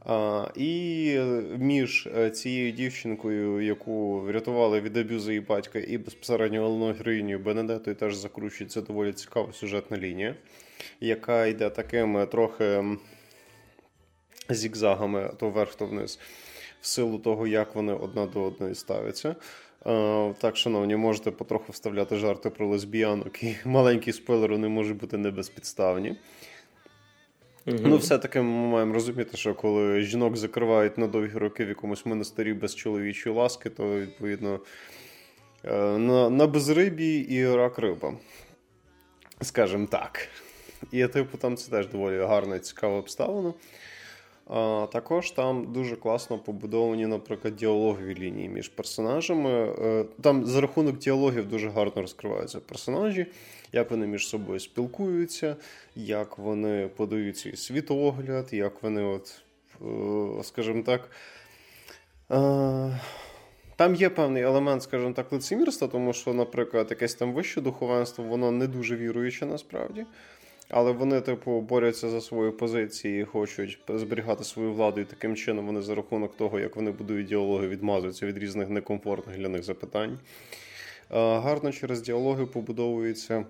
[0.05, 1.19] А, І
[1.57, 7.95] між е, цією дівчинкою, яку врятували від аб'юзу її батька, і безпосередньо головною героїнею Бенедетою
[7.95, 10.35] теж закручується доволі цікава сюжетна лінія,
[10.99, 12.83] яка йде такими трохи
[14.49, 16.19] зігзагами то вверх, то вниз,
[16.81, 19.35] в силу того, як вони одна до одної ставляться.
[20.37, 26.15] Так, шановні, можете потроху вставляти жарти про лесбіянок, і маленькі спойлери не можуть бути небезпідставні.
[27.67, 27.77] Угу.
[27.81, 32.53] Ну, все-таки ми маємо розуміти, що коли жінок закривають на довгі роки в якомусь монастирі
[32.53, 34.59] без чоловічої ласки, то відповідно
[35.63, 38.13] е, на на безрибі і рак риба.
[39.41, 40.27] Скажімо так.
[40.91, 43.53] І, типу, там це теж доволі гарно і цікаво обставлено.
[44.49, 49.51] А, Також там дуже класно побудовані, наприклад, діалогові лінії між персонажами.
[49.51, 53.25] Е, там за рахунок діалогів дуже гарно розкриваються персонажі,
[53.71, 55.55] як вони між собою спілкуються,
[55.95, 59.41] як вони подають свій світогляд, як вони, от,
[59.81, 61.09] е, скажімо так.
[62.31, 62.99] Е,
[63.75, 68.51] там є певний елемент, скажімо так, лицемірства, тому що, наприклад, якесь там вище духовенство, воно
[68.51, 70.05] не дуже віруюче насправді.
[70.69, 75.81] Але вони, типу, борються за свої позиції, хочуть зберігати свою владу, і таким чином вони
[75.81, 80.19] за рахунок того, як вони будують діалоги, відмазуються від різних некомфортних для них запитань.
[81.09, 83.45] Гарно через діалоги побудовується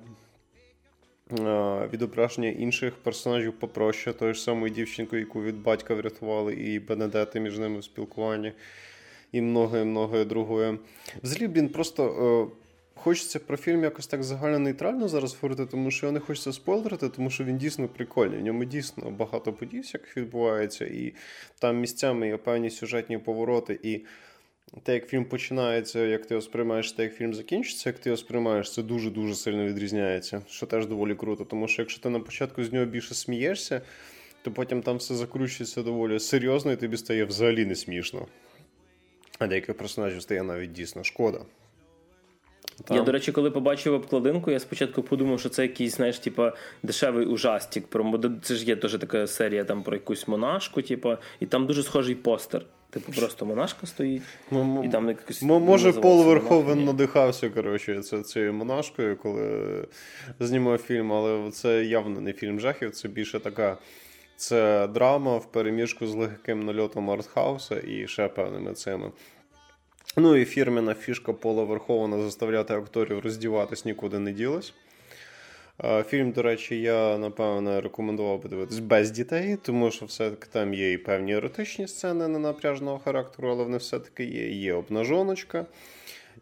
[1.94, 7.60] відображення інших персонажів попроще, тої ж самої дівчинки, яку від батька врятували, і Бенедети між
[7.60, 8.54] ними в спілкуванні,
[9.32, 10.78] і многое-многое другое.
[11.24, 12.52] Взагалі, він просто.
[13.04, 17.10] Хочеться про фільм якось так загально нейтрально зараз говорити, тому що його не хочеться спойлерити,
[17.10, 18.40] тому що він дійсно прикольний.
[18.40, 21.14] В ньому дійсно багато подій, як відбувається, і
[21.60, 23.80] там місцями є певні сюжетні повороти.
[23.84, 24.02] І
[24.84, 28.18] те, як фільм починається, як ти його сприймаєш, те, як фільм закінчиться, як ти його
[28.18, 31.46] сприймаєш, це дуже-дуже сильно відрізняється, що теж доволі круто.
[31.46, 33.82] Тому що якщо ти на початку з нього більше смієшся,
[34.42, 38.28] то потім там все закручується доволі серйозно, і тобі стає взагалі не смішно.
[39.40, 41.40] А деяких персонажів стає навіть дійсно шкода.
[42.86, 42.98] Там.
[42.98, 46.54] Я, до речі, коли побачив обкладинку, я спочатку подумав, що це якийсь, знаєш, типа,
[46.84, 47.88] дешевий ужастик.
[47.88, 51.84] Про Це ж є теж така серія там про якусь монашку, типа, і там дуже
[51.84, 52.66] схожий постер.
[52.90, 54.22] Типу, просто монашка стоїть.
[54.54, 59.88] М- і там якось Може, Пол Верховен надихався коротше, цією монашкою, коли
[60.40, 63.78] знімав фільм, але це явно не фільм жахів, це більше така.
[64.36, 69.12] Це драма в переміжку з легким нальотом артхауса і ще певними цими.
[70.20, 74.74] Ну і фірмена фішка Пола Верхована заставляти акторів роздіватись нікуди не ділась.
[76.08, 80.92] Фільм, до речі, я напевно рекомендував би дивитись без дітей, тому що все-таки там є
[80.92, 84.50] і певні еротичні сцени ненапряжного характеру, але вони все-таки є.
[84.50, 85.66] Є обнажоночка,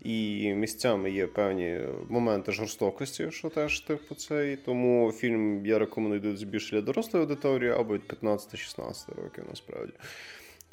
[0.03, 4.55] і місцями є певні моменти жорстокості, що теж типу цей.
[4.55, 9.93] Тому фільм я рекомендую дивитися більше для дорослої аудиторії або від 15-16 років насправді.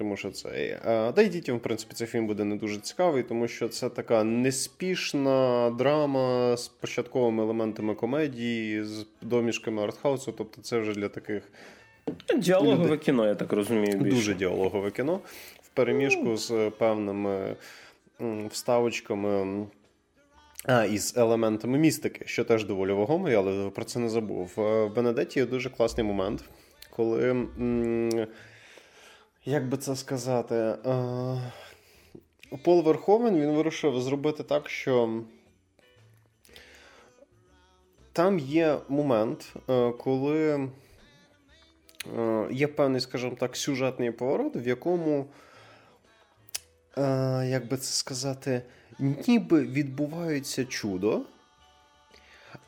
[0.03, 0.80] Тому що це.
[1.14, 4.24] Та й дітям, в принципі, цей фільм буде не дуже цікавий, тому що це така
[4.24, 10.32] неспішна драма з початковими елементами комедії, з домішками артхаусу.
[10.32, 11.42] Тобто, це вже для таких.
[12.38, 12.98] Діалогове людей.
[12.98, 13.98] кіно, я так розумію.
[13.98, 14.16] більше.
[14.16, 15.20] Дуже діалогове кіно.
[15.62, 17.57] В переміжку з певними
[18.50, 19.66] вставочками.
[20.64, 24.53] А, із елементами містики, що теж доволі вагомий, але про це не забув.
[24.57, 26.44] В Бенедеті є дуже класний момент,
[26.90, 27.30] коли.
[27.30, 28.26] М-
[29.45, 30.76] як би це сказати, е,
[32.64, 35.22] Пол Верховен він вирішив зробити так, що
[38.12, 40.68] там є момент, е, коли
[42.18, 45.26] е, є певний, скажімо так, сюжетний поворот, в якому,
[47.45, 48.62] як би це сказати,
[48.99, 51.22] ніби відбувається чудо,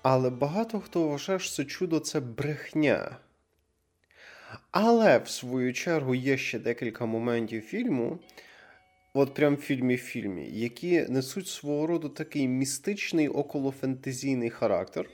[0.03, 3.17] але багато хто вважає, що це чудо це брехня.
[4.71, 8.19] Але в свою чергу є ще декілька моментів фільму,
[9.15, 15.11] от прям в фільмі фільмі, які несуть свого роду такий містичний околофентезійний характер,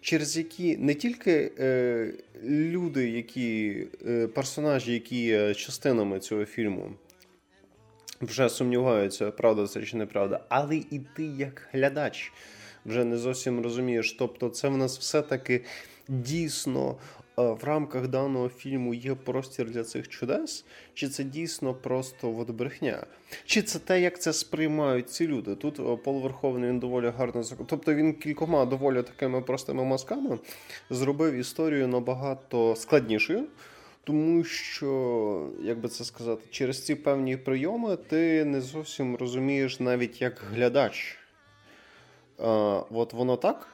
[0.00, 2.12] через які не тільки е,
[2.44, 6.92] люди, які е, персонажі, які є частинами цього фільму,
[8.20, 12.32] вже сумніваються, правда це чи неправда, але і ти як глядач
[12.86, 14.16] вже не зовсім розумієш.
[14.18, 15.64] Тобто, це в нас все-таки
[16.08, 16.96] дійсно
[17.40, 20.64] в рамках даного фільму є простір для цих чудес,
[20.94, 23.06] чи це дійсно просто от брехня?
[23.44, 25.54] Чи це те, як це сприймають ці люди?
[25.54, 30.38] Тут е, Пол Верховний він доволі гарно Тобто він кількома доволі такими простими мазками
[30.90, 33.46] зробив історію набагато складнішою.
[34.04, 40.22] Тому що, як би це сказати, через ці певні прийоми ти не зовсім розумієш навіть
[40.22, 41.18] як глядач.
[42.38, 43.68] А, е, От воно так,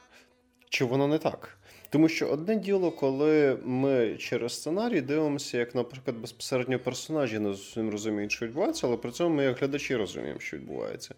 [0.69, 1.56] чи воно не так?
[1.89, 7.89] Тому що одне діло, коли ми через сценарій дивимося, як, наприклад, безпосередньо персонажі не зовсім
[7.89, 11.15] розуміють, що відбувається, але при цьому ми, як глядачі, розуміємо, що відбувається.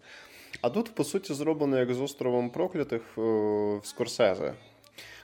[0.60, 3.20] А тут, по суті, зроблено як з островом проклятих е,
[3.76, 4.54] в Скорсезе.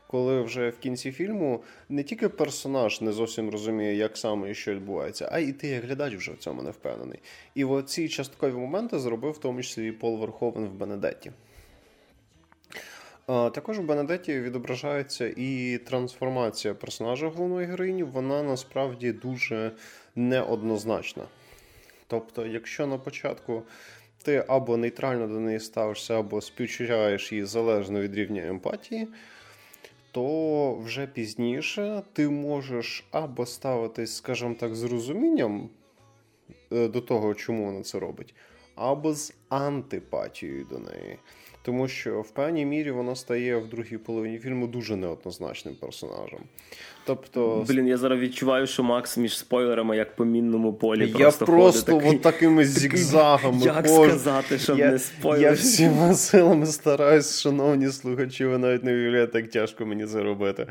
[0.07, 4.75] Коли вже в кінці фільму не тільки персонаж не зовсім розуміє, як саме і що
[4.75, 7.19] відбувається, а і ти, як глядач, вже в цьому не впевнений.
[7.55, 11.33] І оці часткові моменти зробив в тому числі і Пол Верховен в Бенедетті.
[13.27, 19.73] Також в Бенедеті відображається і трансформація персонажа головної героїні, вона насправді дуже
[20.17, 21.25] неоднозначна.
[22.07, 23.63] Тобто, якщо на початку
[24.23, 29.09] ти або нейтрально до неї ставишся, або співчуваєш її залежно від рівня емпатії,
[30.13, 35.69] то вже пізніше ти можеш або ставитись, скажімо так, з розумінням
[36.73, 38.35] е, до того, чому вона це робить,
[38.75, 41.19] або з антипатією до неї.
[41.67, 46.39] Тому що в певній мірі воно стає в другій половині фільму дуже неоднозначним персонажем.
[47.07, 51.45] Тобто, блін, я зараз відчуваю, що Макс між спойлерами, як по мінному полі, я просто
[51.45, 53.65] просто ходить, от такими зігзагами.
[53.65, 54.09] Як хож...
[54.09, 55.43] сказати, щоб я, не спойлер.
[55.43, 60.67] Я всіма силами стараюсь, шановні слухачі, ви навіть не уявляєте, як тяжко мені це робити.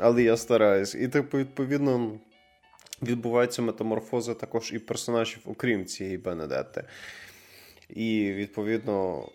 [0.00, 0.94] Але я стараюсь.
[0.94, 2.10] І типу, відповідно.
[3.02, 6.84] Відбуваються метаморфози також і персонажів, окрім цієї Бенедетти.
[7.88, 9.28] І відповідно,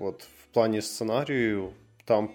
[0.00, 1.70] от в плані сценарію
[2.04, 2.28] там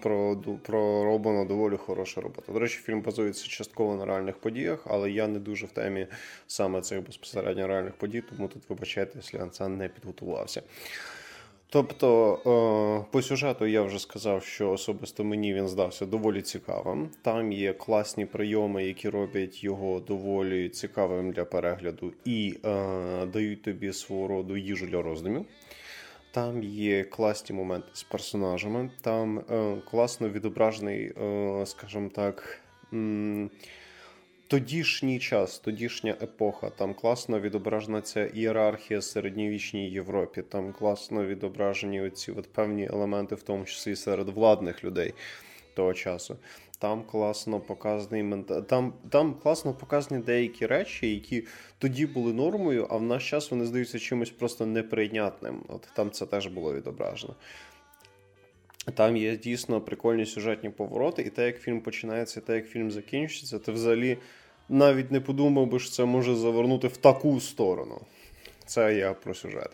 [0.62, 2.52] пророблено доволі хороша робота.
[2.52, 6.06] До речі, фільм базується частково на реальних подіях, але я не дуже в темі
[6.46, 10.62] саме цих безпосередньо реальних подій, тому тут вибачайте, якщо я не підготувався.
[11.74, 17.08] Тобто е, по сюжету я вже сказав, що особисто мені він здався доволі цікавим.
[17.22, 23.92] Там є класні прийоми, які роблять його доволі цікавим для перегляду і е, дають тобі
[23.92, 25.44] свого роду їжу для роздумів.
[26.30, 31.12] Там є класні моменти з персонажами, там е, класно відображений,
[31.64, 32.60] скажімо так.
[34.48, 40.42] Тодішній час, тодішня епоха, там класно відображена ця ієрархія середньовічній Європі.
[40.42, 45.14] Там класно відображені оці от певні елементи, в тому числі серед владних людей
[45.74, 46.36] того часу.
[46.78, 51.46] Там класно показаний там, там класно показані деякі речі, які
[51.78, 55.62] тоді були нормою, а в наш час вони здаються чимось просто неприйнятним.
[55.68, 57.34] От там це теж було відображено.
[58.94, 62.90] Там є дійсно прикольні сюжетні повороти, і те, як фільм починається, і те, як фільм
[62.90, 64.18] закінчиться, ти взагалі
[64.68, 68.00] навіть не подумав би, що це може завернути в таку сторону.
[68.66, 69.70] Це я про сюжет.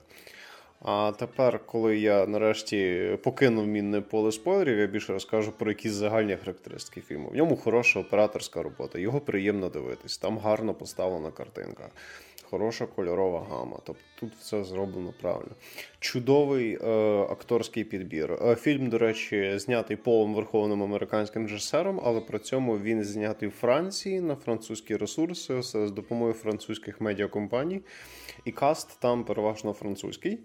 [0.83, 6.37] А тепер, коли я нарешті покинув мінне поле спойлерів, я більше розкажу про якісь загальні
[6.37, 7.29] характеристики фільму.
[7.29, 11.89] В ньому хороша операторська робота, його приємно дивитись, там гарно поставлена картинка
[12.51, 13.79] хороша кольорова гама.
[13.85, 15.55] Тобто тут все зроблено правильно.
[16.01, 16.89] Чудовий е,
[17.31, 18.33] акторський підбір.
[18.33, 23.53] Е, фільм, до речі, знятий полом верховним американським режисером, але при цьому він знятий в
[23.53, 27.81] Франції на французькі ресурси з допомогою французьких медіакомпаній.
[28.45, 30.39] І каст там переважно французький.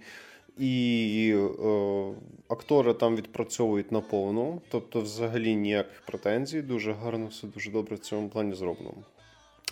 [0.58, 2.14] І е,
[2.48, 6.62] актори там відпрацьовують наповну, тобто, взагалі ніяких претензій.
[6.62, 9.04] Дуже гарно, все дуже добре в цьому плані зроблено.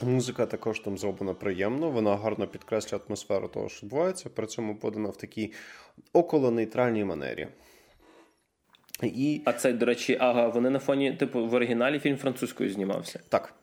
[0.01, 5.09] Музика також там зроблена приємно, вона гарно підкреслює атмосферу того, що відбувається, при цьому подана
[5.09, 5.53] в такій
[6.13, 7.47] околонейтральній манері.
[9.01, 9.41] І...
[9.45, 13.19] А це, до речі, ага, вони на фоні, типу, в оригіналі фільм французькою знімався.
[13.29, 13.53] Так.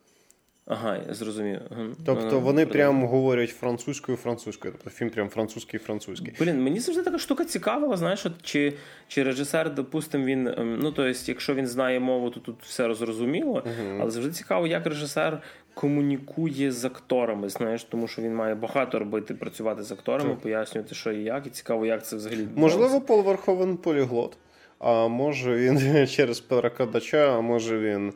[0.66, 1.60] Ага, я зрозумів.
[2.06, 4.74] Тобто ну, вони прямо говорять французькою французькою.
[4.76, 6.34] Тобто фільм прям французький французький.
[6.38, 8.72] Блін, мені завжди така штука цікавила, знаєш, от, чи
[9.08, 10.48] чи режисер, допустим, він.
[10.48, 13.62] Ем, ну, тобто, якщо він знає мову, то тут все розрозуміло.
[13.66, 15.42] uh Але завжди цікаво, як режисер
[15.74, 20.40] комунікує з акторами, знаєш, тому що він має багато робити, працювати з акторами, так.
[20.40, 22.48] пояснювати, що і як, і цікаво, як це взагалі.
[22.56, 24.36] Можливо, Пол Верховен поліглот.
[24.78, 28.12] А може він через перекладача, а може він е,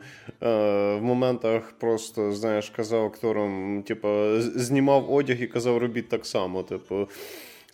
[0.95, 6.63] в моментах просто, знаєш, казав акторам, типу, знімав одяг і казав, робіть так само.
[6.63, 7.07] Типу.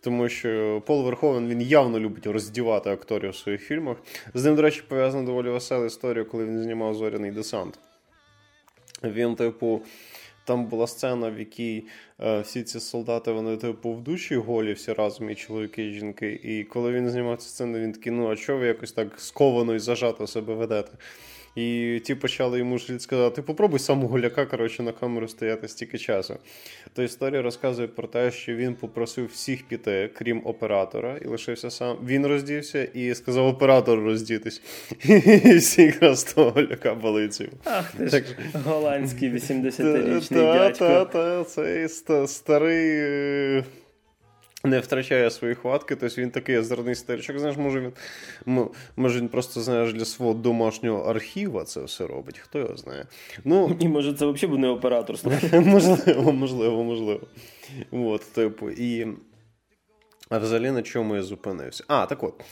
[0.01, 3.97] Тому що Пол Верховен він явно любить роздівати акторів в своїх фільмах.
[4.33, 7.79] З ним, до речі, пов'язана доволі весела історія, коли він знімав зоряний десант.
[9.03, 9.81] Він, типу,
[10.43, 11.83] там була сцена, в якій
[12.19, 16.39] е, всі ці солдати вони типу в душі голі всі разом, і чоловіки, і жінки.
[16.43, 19.75] І коли він знімав цю сцену, він такий, ну а чого ви якось так сковано
[19.75, 20.91] і зажато себе ведете?
[21.55, 26.37] І ті почали йому сказати: попробуй сам голяка коротше, на камеру стояти стільки часу.
[26.93, 31.97] То історія розказує про те, що він попросив всіх піти, крім оператора, і лишився сам.
[32.05, 34.61] Він роздівся і сказав оператору роздітись.
[35.45, 37.49] І всі якраз того голяка балиців.
[37.63, 38.23] Ах, ти ж
[38.65, 40.85] голландський 80-річний дядько.
[40.85, 41.87] Та-та-та, цей
[42.27, 43.63] старий.
[44.63, 47.39] Не втрачає свої хватки, тобто він такий озерний старичок.
[47.39, 52.37] Знаєш, може він може він просто знаєш для свого домашнього архіва це все робить.
[52.37, 53.05] Хто його знає?
[53.45, 55.15] Ну, І може це взагалі буде не оператор.
[55.53, 57.21] Можливо, можливо, можливо.
[57.91, 59.07] От, типу, і
[60.37, 61.83] взагалі на чому я зупинився?
[61.87, 62.43] А, так от.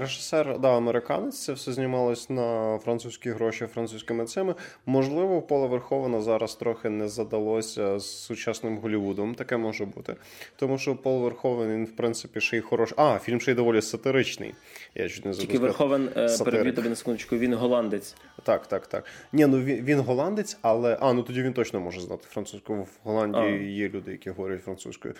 [0.00, 4.54] Режисер, да, американець, це все знімалось на французькі гроші французькими цими.
[4.86, 9.34] Можливо, Пола Верховена зараз трохи не задалося з сучасним Голівудом.
[9.34, 10.16] Таке може бути.
[10.56, 12.94] Тому що Пол Верховен, він, в принципі, ще й хороший.
[12.98, 14.54] А, фільм ще й доволі сатиричний.
[14.94, 18.14] Я чуть не Тільки Верховен е, переб'ю тобі на секундочку, він голландець.
[18.42, 19.04] Так, так, так.
[19.32, 20.98] Ні, ну він, він голландець, але.
[21.00, 22.74] А, ну тоді він точно може знати французьку.
[22.74, 23.82] В Голландії а.
[23.82, 25.14] є люди, які говорять французькою.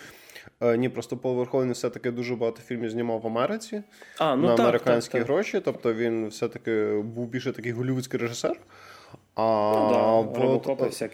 [0.62, 3.82] Е, ні, просто Пол Верховен все-таки дуже багато фільмів знімав в Америці
[4.18, 5.28] а, ну, на так, американські так, так.
[5.28, 5.60] гроші.
[5.64, 8.56] Тобто він все-таки був більше такий голівудський режисер.
[9.34, 10.32] А ну, да, от,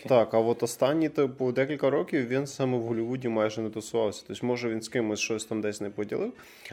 [0.09, 4.25] Так, а от останні типу, декілька років він саме в Голлівуді майже не тусувався.
[4.27, 6.33] Тобто, може він з кимось щось там десь не поділив,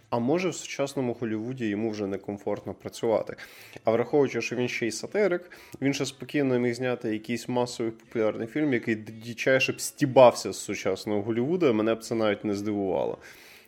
[0.10, 3.36] а може в сучасному Голлівуді йому вже некомфортно працювати.
[3.84, 8.48] А враховуючи, що він ще й сатирик, він ще спокійно міг зняти якийсь масовий популярний
[8.48, 13.18] фільм, який дичайше б стібався з сучасного Голлівуда, мене б це навіть не здивувало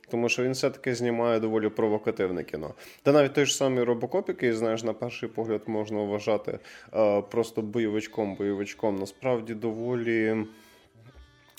[0.10, 2.74] тому що він все-таки знімає доволі провокативне кіно.
[3.04, 6.60] Та навіть той ж самий робокоп, який знаєш, на перший погляд можна вважати
[6.94, 10.46] е, просто бойовичком, бойовичком, насправді доволі.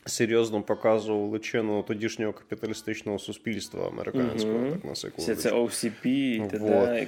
[0.06, 4.70] Серйозно показував личину тодішнього капіталістичного суспільства американського, Мгм.
[4.72, 5.34] так на секунду.
[5.34, 7.06] Це OCP і т.д.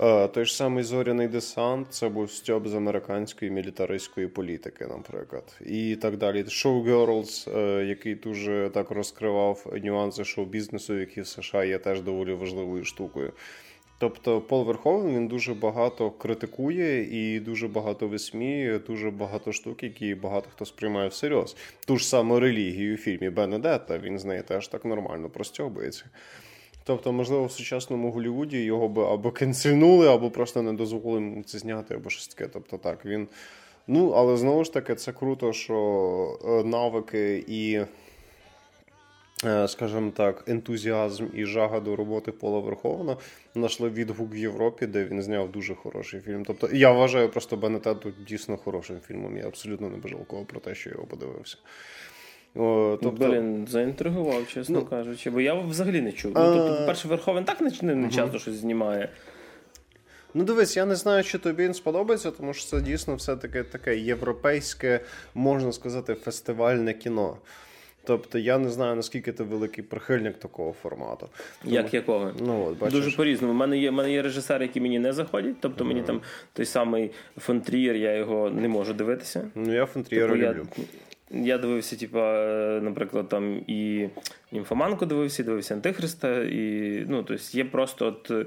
[0.00, 5.96] Е, Той ж самий зоряний десант, це був стьоб з американської мілітаристської політики, наприклад, і
[5.96, 6.42] так далі.
[6.42, 12.84] Showgirls, е, який дуже так розкривав нюанси шоу-бізнесу, які в США є теж доволі важливою
[12.84, 13.32] штукою.
[14.00, 20.14] Тобто Пол Верховен він дуже багато критикує і дуже багато висміює, дуже багато штук, які
[20.14, 21.56] багато хто сприймає всерйоз.
[21.86, 26.04] Ту ж саму релігію у фільмі Бенедетта, він з неї теж так нормально простьобується.
[26.84, 31.58] Тобто, можливо, в сучасному Голлівуді його би або кенсельнули, або просто не дозволили йому це
[31.58, 32.50] зняти, або щось таке.
[32.52, 33.28] Тобто так, він.
[33.86, 37.80] Ну, але знову ж таки, це круто, що е, навики і,
[39.68, 43.16] скажімо так, ентузіазм і жага до роботи Пола Верховна
[43.54, 46.44] знайшли відгук в Європі, де він зняв дуже хороший фільм.
[46.44, 49.36] Тобто, я вважаю просто Бенетету дійсно хорошим фільмом.
[49.36, 51.56] Я абсолютно не бажалкував про те, що я його подивився.
[52.54, 53.28] О, тобто...
[53.28, 56.32] Блін, заінтригував, чесно Ну, кажучи, бо я взагалі не чув.
[56.34, 59.08] Ну, тобто, по-перше, Верховен так не, не, не часто щось знімає.
[60.34, 63.98] Ну, дивись, я не знаю, чи тобі він сподобається, тому що це дійсно все-таки таке
[63.98, 65.00] європейське,
[65.34, 67.36] можна сказати, фестивальне кіно.
[68.10, 71.28] Тобто я не знаю, наскільки ти великий прихильник такого формату.
[71.62, 72.32] Тому- Як якого?
[72.40, 72.94] Ну, от, бачиш.
[72.98, 73.52] Дуже по-різному.
[73.54, 75.54] У мене є, у мене є режисери, які мені не заходять.
[75.60, 76.20] Тобто мені там
[76.52, 79.50] той самий Фонтрієр, я його не можу дивитися.
[79.54, 80.66] Ну, я Фонтрієра Типу, люблю.
[80.76, 80.82] я
[81.58, 84.08] дивився, типа, е, наприклад, там і
[84.52, 88.46] Німфоманку дивився, і дивився Антихриста, і ну, тобто є просто от, е,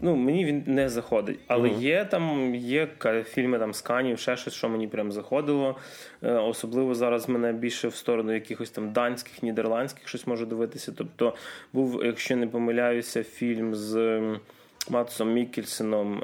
[0.00, 1.38] ну, мені він не заходить.
[1.46, 2.88] Але є там є
[3.24, 5.76] фільми там з Канів, ще щось, що мені прям заходило.
[6.22, 10.92] Е, Особливо зараз мене більше в сторону якихось там данських, нідерландських щось можу дивитися.
[10.96, 11.34] Тобто
[11.72, 14.20] був, якщо не помиляюся, фільм з.
[14.90, 16.22] Матсом Мікельсеном,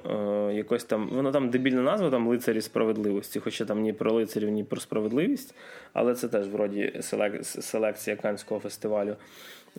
[0.51, 4.49] е, якось там, воно там дебільна назва, там лицарі справедливості, хоча там ні про лицарів,
[4.49, 5.55] ні про справедливість,
[5.93, 9.17] але це теж вроді селек- селекція Канського фестивалю.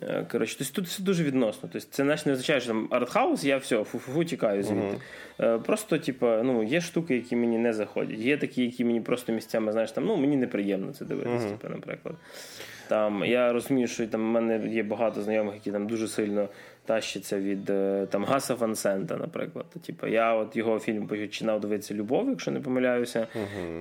[0.02, 1.68] Е, Коротше, тобто тут все дуже відносно.
[1.72, 4.96] Тобто це знаєш, не означає, що там артхаус, я все, фу-фу-фу, тікаю звідти.
[5.40, 8.18] Е, Просто, типа, ну, є штуки, які мені не заходять.
[8.18, 12.14] Є такі, які мені просто місцями, знаєш, там, ну, мені неприємно це дивитися, типу, наприклад.
[12.88, 16.48] Там, я розумію, що там в мене є багато знайомих, які там дуже сильно
[16.90, 19.66] тащаться від е, там Гаса Ван Сента, наприклад.
[19.86, 23.26] Типу, я от його фільм починав дивитися Любов, якщо не помиляюся.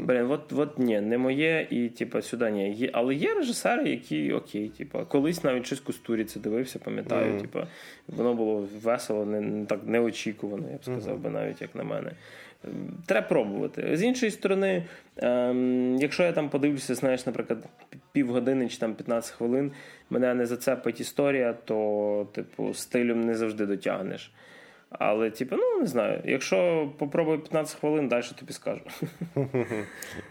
[0.01, 2.73] Блін, от, от ні, не моє, і типу, сюди ні.
[2.73, 7.41] Є, але є режисери, які окей, типу, колись навіть щось кустуріці дивився, пам'ятаю.
[7.41, 7.59] Типу,
[8.07, 12.11] воно було весело, не, не так неочікувано, я б сказав би, навіть як на мене.
[13.05, 13.97] Треба пробувати.
[13.97, 14.85] З іншої сторони,
[15.17, 17.57] ем, якщо я там подивлюся, знаєш, наприклад,
[18.11, 19.71] півгодини чи там 15 хвилин,
[20.09, 24.31] мене не зацепить історія, то, типу, стилем не завжди дотягнеш.
[24.89, 26.21] Але, типу, ну не знаю.
[26.25, 28.81] Якщо попробую 15 хвилин, далі тобі скажу.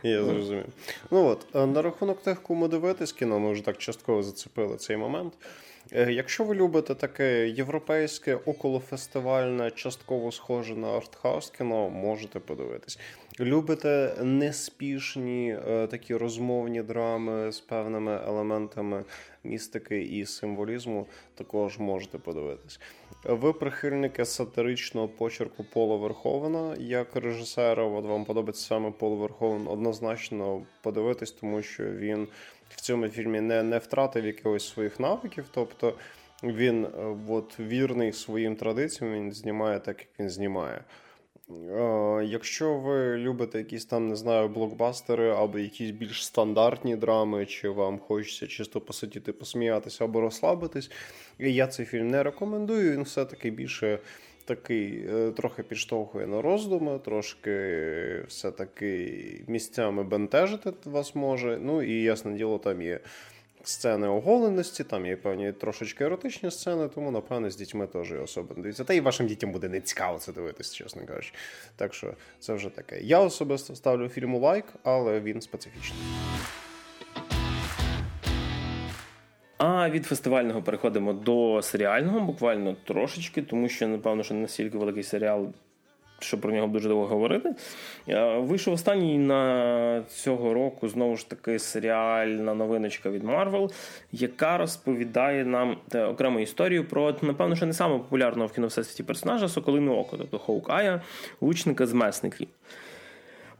[0.02, 0.64] Я зрозумів.
[1.10, 4.96] Ну от, е, на рахунок тих, кому дивитись кіно, ми вже так частково зацепили цей
[4.96, 5.32] момент.
[5.93, 12.99] Е, Якщо ви любите таке європейське, околофестивальне, частково схоже на артхаус кіно, можете подивитись.
[13.41, 19.05] Любите неспішні е, такі розмовні драми з певними елементами
[19.45, 22.80] містики і символізму, також можете подивитись.
[23.24, 27.84] Ви прихильники сатиричного почерку Пола Верховена як режисера.
[27.84, 32.28] От вам подобається саме Пол Верховен, однозначно подивитись, тому що він
[32.68, 35.44] в цьому фільмі не, не втратив якихось своїх навиків.
[35.50, 35.94] Тобто
[36.42, 40.84] він е, от, вірний своїм традиціям, він знімає так, як він знімає.
[41.50, 47.68] Е, Якщо ви любите якісь там, не знаю, блокбастери або якісь більш стандартні драми, чи
[47.68, 50.90] вам хочеться чисто посидіти, посміятися або розслабитись,
[51.38, 52.92] я цей фільм не рекомендую.
[52.92, 53.98] Він все-таки більше
[54.49, 57.53] такий е, трохи підштовхує на роздуми, трошки
[58.28, 61.59] все-таки місцями бентежити вас може.
[61.62, 63.01] Ну і ясне діло, там є.
[63.64, 68.62] Сцени оголеності, там є певні трошечки еротичні сцени, тому, напевне, з дітьми теж особо не
[68.62, 68.84] дивіться.
[68.84, 71.32] Та і вашим дітям буде не цікаво це дивитися, чесно кажучи.
[71.76, 73.01] Так що це вже таке.
[73.01, 76.01] Я особисто ставлю фільму лайк, але він специфічний.
[79.68, 85.48] А від фестивального переходимо до серіального, буквально трошечки, тому що, напевно, що настільки великий серіал,
[86.18, 87.54] що про нього дуже довго говорити.
[88.36, 93.72] Вийшов останній на цього року знову ж таки серіальна новиночка від Marvel,
[94.12, 99.02] яка розповідає нам е, окрему історію про, напевно, що не саме популярного в кіно всесвіті
[99.02, 101.02] персонажа Соколине Око, тобто Хоукая,
[101.40, 102.48] лучника з месників.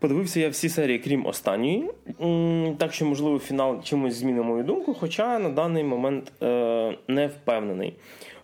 [0.01, 1.90] Подивився я всі серії, крім останньої.
[2.78, 7.94] Так що, можливо, фінал чимось змінив мою думку, хоча на даний момент е, не впевнений.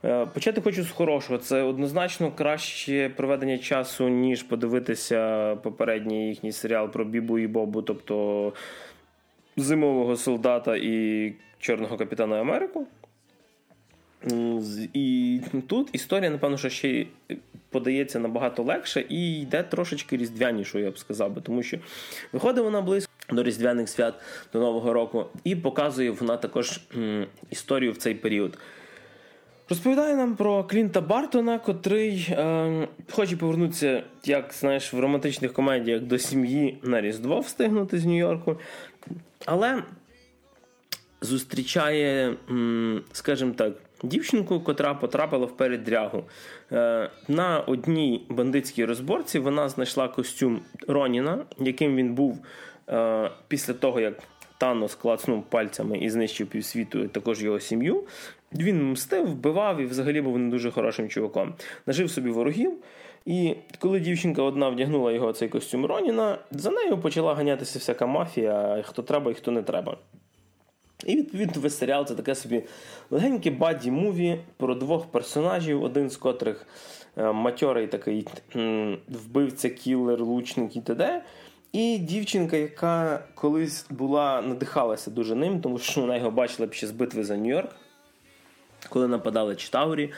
[0.04, 1.38] Е, Почати хочу з хорошого.
[1.38, 7.82] Це однозначно краще проведення часу, ніж подивитися попередній їхній серіал про Бібу і Бобу.
[7.82, 8.52] Тобто
[9.56, 12.86] зимового солдата і Чорного капітана Америку.
[14.92, 17.06] І тут історія, напевно, що ще
[17.74, 21.78] подається набагато легше і йде трошечки різдвянішою, я б сказав, тому що
[22.32, 24.14] виходить вона близько до Різдвяних свят
[24.52, 26.80] до Нового року, і показує вона також
[27.50, 28.58] історію в цей період.
[29.68, 36.18] Розповідає нам про Клінта Бартона, котрий е, хоче повернутися, як знаєш, в романтичних комедіях до
[36.18, 38.60] сім'ї на Різдво встигнути з Нью-Йорку.
[39.46, 39.82] Але
[41.20, 42.36] зустрічає,
[43.12, 43.72] скажімо так,
[44.04, 46.24] дівчинку, котра потрапила в передрягу.
[46.72, 52.38] Е, на одній бандитській розборці вона знайшла костюм Роніна, яким він був
[52.88, 54.14] е, після того, як
[54.58, 58.04] Танос клацнув пальцями і знищив півсвіту, також його сім'ю.
[58.52, 61.54] Він мстив, вбивав і взагалі був не дуже хорошим чуваком.
[61.86, 62.72] Нажив собі ворогів.
[63.26, 68.82] І коли дівчинка одна вдягнула його цей костюм Роніна, за нею почала ганятися всяка мафія,
[68.86, 69.96] хто треба і хто не треба.
[71.06, 72.62] І відповідно весь серіал це таке собі
[73.10, 76.66] легеньке buddy movie про двох персонажів, один з котрих
[77.16, 78.26] е, матьорий такий
[79.08, 81.22] вбивця, кілер, лучник і т.д.
[81.72, 86.90] І дівчинка, яка колись була надихалася дуже ним, тому що вона його бачила ще з
[86.90, 87.68] битви за Нью-Йорк,
[88.88, 90.12] коли нападали Читаурі.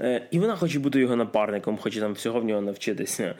[0.00, 3.24] Е, і вона хоче бути його напарником, хоче там всього в нього навчитися.
[3.24, 3.34] Е,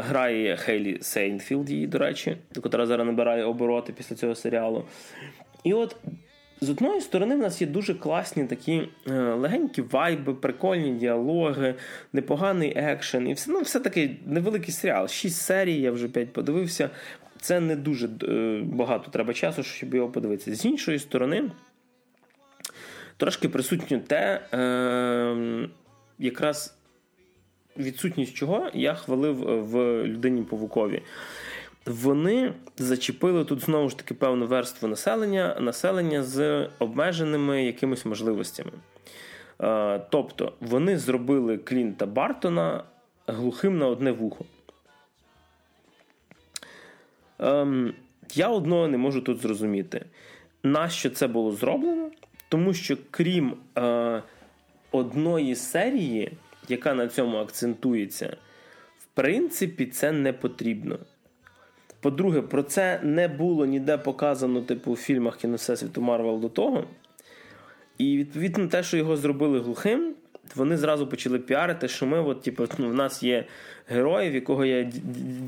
[0.00, 4.84] грає Хейлі Стейнфілд, її, до речі, яка зараз набирає обороти після цього серіалу.
[5.64, 5.96] І от
[6.62, 11.74] з одної сторони, в нас є дуже класні такі е, легенькі вайби, прикольні діалоги,
[12.12, 13.28] непоганий екшен.
[13.28, 15.08] І все ну, все таки невеликий серіал.
[15.08, 16.90] Шість серій, я вже п'ять подивився.
[17.40, 20.54] Це не дуже е, багато треба часу, щоб його подивитися.
[20.54, 21.50] З іншої сторони,
[23.16, 25.68] трошки присутньо те, е,
[26.18, 26.78] якраз
[27.76, 29.36] відсутність чого я хвалив
[29.70, 31.02] в людині Павукові.
[31.86, 38.72] Вони зачепили тут знову ж таки певну верству населення, населення з обмеженими якимись можливостями.
[39.62, 42.84] Е, тобто вони зробили Клінта Бартона
[43.26, 44.44] глухим на одне вухо.
[47.38, 47.94] Ем,
[48.34, 50.04] я одного не можу тут зрозуміти,
[50.62, 52.10] нащо це було зроблено,
[52.48, 54.22] тому що крім е,
[54.90, 56.32] одної серії,
[56.68, 58.36] яка на цьому акцентується,
[58.98, 60.98] в принципі, це не потрібно.
[62.02, 66.84] По-друге, про це не було ніде показано, типу, у фільмах кіносесвіту Марвел до того.
[67.98, 70.14] І відповідно те, що його зробили глухим,
[70.54, 73.44] вони зразу почали піарити, що ми, от, типу, ну, в нас є
[73.86, 74.92] герої, в якого є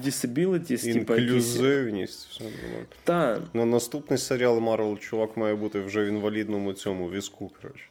[0.04, 2.28] disabilities, типу, Інклюзивність.
[2.28, 2.44] Все
[3.04, 3.40] Так.
[3.54, 7.50] На наступний серіал Марвел чувак має бути вже в інвалідному цьому візку.
[7.62, 7.84] коротше.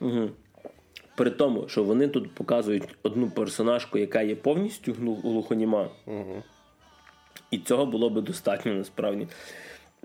[0.00, 0.30] Угу.
[1.16, 4.92] При тому, що вони тут показують одну персонажку, яка є повністю
[5.22, 5.88] глухоніма.
[6.06, 6.42] Угу.
[7.50, 9.28] І цього було би достатньо насправді.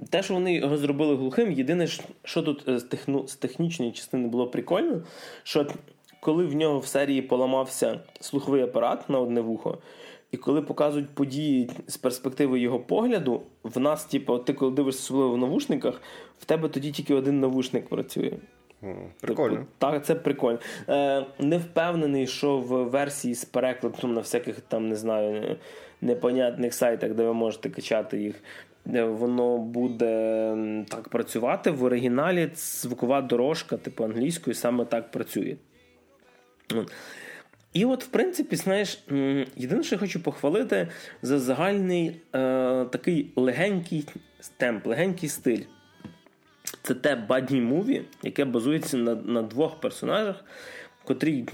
[0.09, 1.87] Те, що вони його зробили глухим, єдине,
[2.23, 5.01] що тут е, з, техну, з технічної частини було прикольно,
[5.43, 5.67] що
[6.19, 9.77] коли в нього в серії поламався слуховий апарат на одне вухо,
[10.31, 15.33] і коли показують події з перспективи його погляду, в нас, типу, ти коли дивишся особливо
[15.33, 16.01] в навушниках,
[16.39, 18.33] в тебе тоді тільки один навушник працює.
[19.21, 19.55] Прикольно.
[19.55, 20.59] Тобто, так, це прикольно.
[20.89, 25.57] Е, Не впевнений, що в версії з перекладом на всяких там, не знаю,
[26.03, 28.35] непонятних сайтах, де ви можете качати їх,
[29.05, 30.55] воно буде
[30.89, 31.71] так працювати.
[31.71, 35.55] В оригіналі звукова дорожка, типу англійською, саме так працює.
[37.73, 39.03] І от, в принципі, знаєш,
[39.55, 40.87] єдине, що я хочу похвалити
[41.21, 42.15] за загальний е,
[42.85, 44.05] такий легенький
[44.57, 45.61] темп, легенький стиль.
[46.81, 50.45] Це те бадні муві, яке базується на на двох персонажах,
[51.03, 51.45] котрі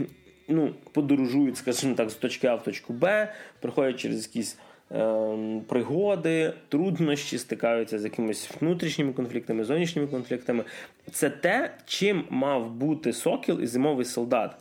[0.50, 4.58] ну, подорожують, скажімо так, з точки А в точку Б, проходять через якісь
[4.92, 10.64] е, пригоди, труднощі, стикаються з якимись внутрішніми конфліктами, зовнішніми конфліктами.
[11.12, 14.56] Це те, чим мав бути Сокіл і зимовий солдат.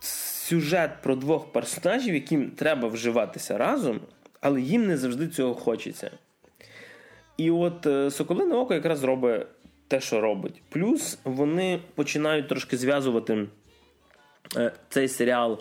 [0.00, 4.00] Сюжет про двох персонажів, яким треба вживатися разом,
[4.40, 6.10] але їм не завжди цього хочеться.
[7.36, 9.46] І от е, Соколине Око якраз робить
[9.88, 10.62] те, що робить.
[10.68, 13.46] Плюс вони починають трошки зв'язувати
[14.88, 15.60] цей серіал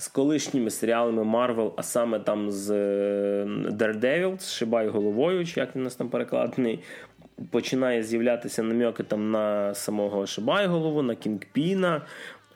[0.00, 5.76] з колишніми серіалами Марвел, а саме там з е, Daredevil, з Шибай головою, чи як
[5.76, 6.80] він нас там перекладений.
[7.50, 12.02] Починає з'являтися намьоки там на самого Шибай голову, на Кінгпіна.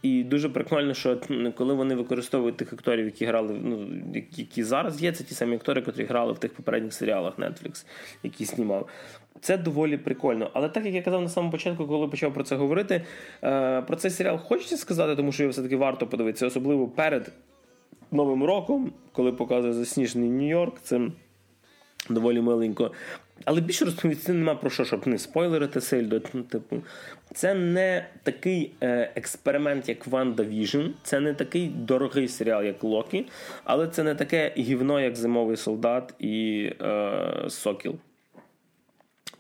[0.02, 1.20] І дуже прикольно, що
[1.56, 3.88] коли вони використовують тих акторів, які грали, ну
[4.36, 7.86] які зараз є, це ті самі актори, які грали в тих попередніх серіалах Netflix,
[8.22, 8.88] які знімав.
[9.40, 10.50] Це доволі прикольно.
[10.54, 13.04] Але так як я казав на самому початку, коли почав про це говорити,
[13.44, 17.32] е, про цей серіал хочеться сказати, тому що його все-таки варто подивитися, особливо перед
[18.10, 20.72] Новим роком, коли показує засніжений Нью-Йорк.
[20.82, 21.00] Це
[22.10, 22.92] доволі миленько.
[23.44, 26.20] Але більше розповісти нема про що, щоб не спойлерити сильно.
[26.32, 26.76] Ну, типу,
[27.34, 33.26] це не такий е, експеримент, як Ванда Віжн, це не такий дорогий серіал, як Локі,
[33.64, 37.94] але це не таке гівно, як Зимовий солдат і е, Сокіл.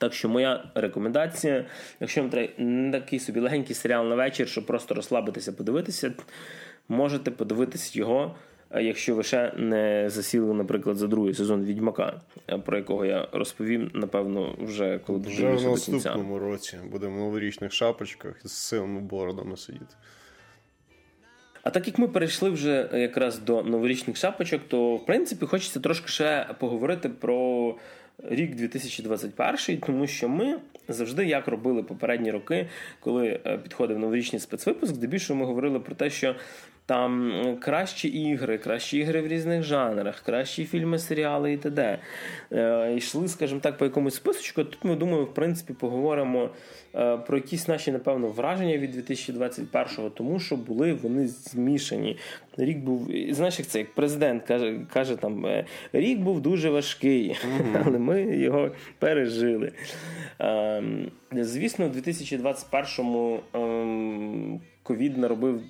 [0.04, 1.64] Так що моя рекомендація,
[2.00, 6.12] якщо вам треба не такий собі легенький серіал на вечір, щоб просто розслабитися, подивитися,
[6.88, 8.34] можете подивитися його
[8.80, 13.90] якщо ви ще не засіли, наприклад, за другий сезон Відьмака, е, про якого я розповім,
[13.94, 19.94] напевно, вже коли Вже в наступному році будемо в новорічних шапочках з силими бородами сидіти.
[21.62, 26.08] А так як ми перейшли вже якраз до новорічних шапочок, то в принципі хочеться трошки
[26.08, 27.74] ще поговорити про
[28.22, 30.58] рік 2021, тому що ми
[30.88, 32.68] завжди як робили попередні роки,
[33.00, 36.34] коли е, підходив новорічний спецвипуск, де більше ми говорили про те, що
[36.86, 41.98] там кращі ігри, кращі ігри в різних жанрах, кращі фільми, серіали і т.д.
[42.52, 44.64] Е, йшли, скажімо так, по якомусь списочку.
[44.64, 46.50] Тут ми думаю, в принципі, поговоримо
[46.94, 52.16] е, про якісь наші, напевно, враження від 2021-го, тому що були вони змішані.
[52.56, 57.30] Рік був, знаєш, як це як президент каже, каже там е, рік був дуже важкий,
[57.30, 57.82] mm-hmm.
[57.86, 59.72] але ми його пережили.
[61.32, 65.60] Звісно, в 2021-му ем, ковід наробив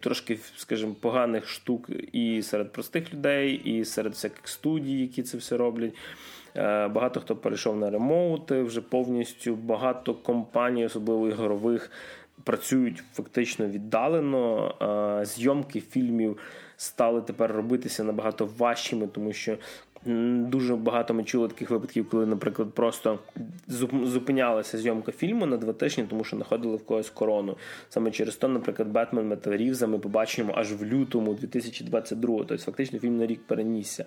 [0.00, 5.56] трошки, скажімо, поганих штук і серед простих людей, і серед всяких студій, які це все
[5.56, 5.92] роблять.
[6.56, 9.54] Е, багато хто перейшов на ремоути вже повністю.
[9.54, 11.90] Багато компаній, особливо ігрових,
[12.44, 14.74] працюють фактично віддалено.
[15.20, 16.38] Е, зйомки фільмів
[16.76, 19.58] стали тепер робитися набагато важчими, тому що
[20.04, 23.18] Дуже багато ми чули таких випадків, коли, наприклад, просто
[24.02, 27.56] зупинялася зйомка фільму на два тижні, тому що знаходили в когось корону.
[27.88, 33.16] Саме через то, наприклад, Бетмен Метарівза ми побачимо аж в лютому 2022 Тобто, фактично, фільм
[33.16, 34.04] на рік перенісся.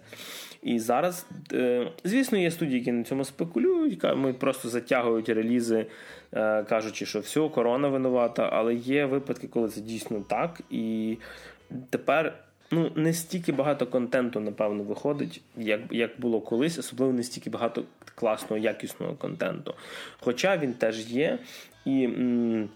[0.62, 5.86] І зараз, е, звісно, є студії, які на цьому спекулюють, ми просто затягують релізи,
[6.34, 10.62] е, кажучи, що все, корона винувата, але є випадки, коли це дійсно так.
[10.70, 11.18] І
[11.90, 12.34] тепер
[12.74, 17.84] ну, не стільки багато контенту, напевно, виходить, як як було колись, особливо не стільки багато
[18.16, 19.74] класного, якісного контенту.
[20.20, 21.40] Хоча він теж є.
[21.86, 22.70] І м-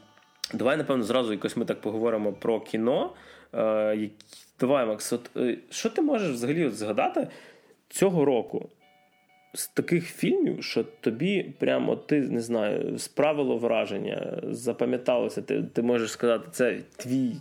[0.54, 3.14] давай, напевно, зразу якось ми так поговоримо про кіно.
[3.54, 4.10] Е,
[4.60, 7.28] Давай, Макс, от, е, що ти можеш взагалі от згадати
[7.89, 8.70] цього року?
[9.54, 16.12] З таких фільмів, що тобі прямо ти не знаю, справило враження, запам'яталося, ти ти можеш
[16.12, 17.36] сказати, це твій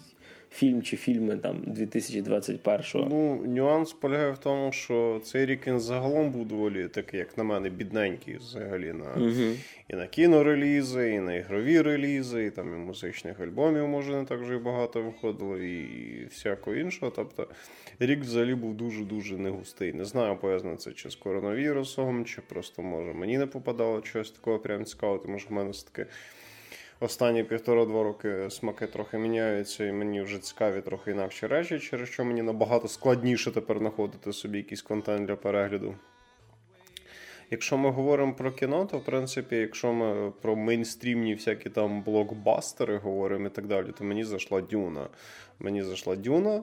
[0.57, 3.07] фільм чи фільми там 2021-го?
[3.11, 7.45] Ну, нюанс полягає в тому, що цей рік він загалом був доволі такий, як на
[7.45, 9.53] мене, бідненький взагалі на угу.
[9.89, 14.41] і на кінорелізи, і на ігрові релізи, і там і музичних альбомів, може, не так
[14.41, 17.13] вже і багато виходило, і всякого іншого.
[17.17, 17.49] Тобто
[17.99, 19.93] рік взагалі був дуже-дуже негустий.
[19.93, 24.59] Не знаю, пов'язано це чи з коронавірусом, чи просто може мені не попадало щось такого
[24.59, 26.11] прям цікавого, тому що в мене все таки
[27.01, 32.25] останні півтора-два роки смаки трохи міняються, і мені вже цікаві трохи інакші речі, через що
[32.25, 35.95] мені набагато складніше тепер знаходити собі якийсь контент для перегляду.
[37.51, 42.97] Якщо ми говоримо про кіно, то в принципі, якщо ми про мейнстрімні всякі там блокбастери
[42.97, 45.09] говоримо і так далі, то мені зайшла Дюна.
[45.59, 46.63] Мені зайшла Дюна.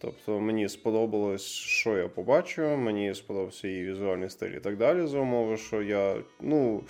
[0.00, 5.06] Тобто мені сподобалось, що я побачив, мені сподобався її візуальний стиль і так далі.
[5.06, 6.16] За умови, що я.
[6.40, 6.84] ну...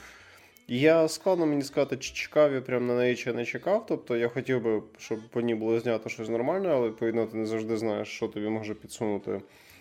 [0.68, 3.86] Я складно мені сказати, чи чекав я прям на неї чи не чекав.
[3.86, 7.46] Тобто я хотів би, щоб по ній було знято щось нормальне, але відповідно ти не
[7.46, 9.40] завжди знаєш, що тобі може підсунути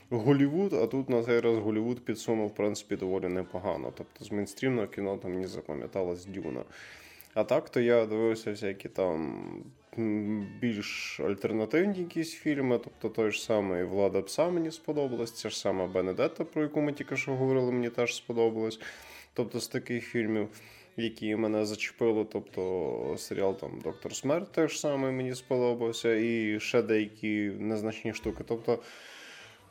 [0.10, 3.94] Голівуд, а тут на цей раз Голівуд підсунув, в принципі, доволі непогано.
[3.98, 6.64] Тобто з мейнстрімного кіно там мені запам'яталась Дюна.
[7.34, 9.46] А так, то я дивився всякі там
[10.62, 12.80] більш альтернативні якісь фільми.
[12.84, 16.94] Тобто той ж самий Влада Пса мені сподобалось, ця ж сама Бенедетта, про яку ми
[16.94, 18.80] тільки що говорили, мені теж сподобалось.
[19.36, 20.48] Тобто з таких фільмів,
[20.98, 27.52] які мене зачепили, тобто серіал там Доктор Смерть теж саме мені сподобався, і ще деякі
[27.60, 28.44] незначні штуки.
[28.48, 28.80] Тобто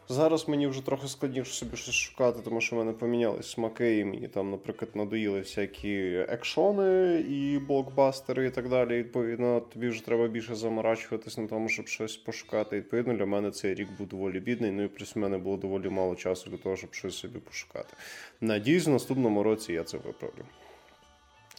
[0.09, 4.05] зараз мені вже трохи складніше собі щось шукати, тому що в мене помінялись смаки, і
[4.05, 8.99] мені там, наприклад, надоїли всякі екшони і блокбастери і так далі.
[8.99, 12.77] Відповідно, тобі вже треба більше заморачуватись на тому, щоб щось пошукати.
[12.77, 14.71] Відповідно, для мене цей рік був доволі бідний.
[14.71, 17.95] Ну і плюс в мене було доволі мало часу для того, щоб щось собі пошукати.
[18.41, 20.45] Надіюсь, в наступному році я це виправлю.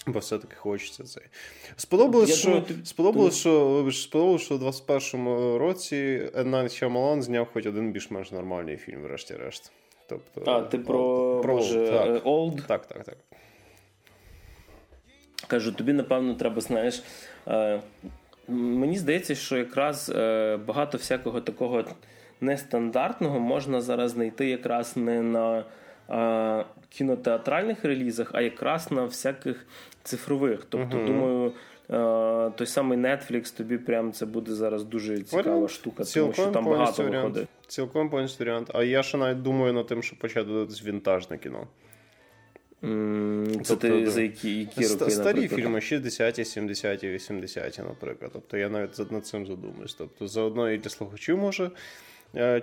[0.07, 1.21] Бо все-таки хочеться це.
[1.75, 2.85] Сподобалось, що думаю, ти...
[2.85, 9.01] сподобалось, що, сподобалось, що у 21-му році Найт Шамалан зняв хоч один більш-менш нормальний фільм,
[9.01, 9.71] врешті-решт.
[10.09, 12.25] Тобто, А, ти про, про може, так.
[12.25, 12.67] Old?
[12.67, 13.17] Так, так, так.
[15.47, 17.03] Кажу, тобі, напевно, треба, знаєш.
[17.47, 17.81] Е,
[18.47, 21.83] Мені здається, що якраз е, багато всякого такого
[22.41, 25.63] нестандартного можна зараз знайти якраз не на
[26.07, 29.67] а, кінотеатральних релізах, а якраз на всяких
[30.05, 30.65] цифрових.
[30.69, 31.51] Тобто, uh думаю.
[32.55, 35.71] Той самий Netflix, тобі прям це буде зараз дуже цікава Варіант.
[35.71, 37.25] штука, тому що там багато варіант.
[37.25, 37.47] виходить.
[37.67, 38.71] Цілком повністю варіант.
[38.73, 41.67] А я ще навіть думаю над тим, щоб почати дивитися вінтажне кіно.
[42.83, 45.59] Mm, це тобто, ти за які які роки, Старі наприклад?
[45.59, 48.31] фільми 60-ті, 70-ті, 80-ті, наприклад.
[48.33, 49.93] Тобто я навіть над цим задумуюсь.
[49.93, 51.69] Тобто, заодно і для слухачів може е,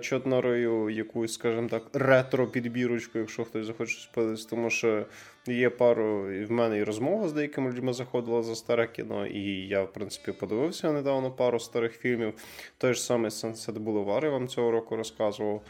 [0.01, 5.05] чотнорою якусь, скажімо так, ретро-підбірочку, якщо хтось захоче сподивитися, тому що
[5.47, 9.83] є пару, в мене і розмова з деякими людьми заходила за старе кіно, і я,
[9.83, 12.33] в принципі, подивився недавно пару старих фільмів.
[12.77, 15.61] Той ж самий Sunset Boulevard я вам цього року розказував.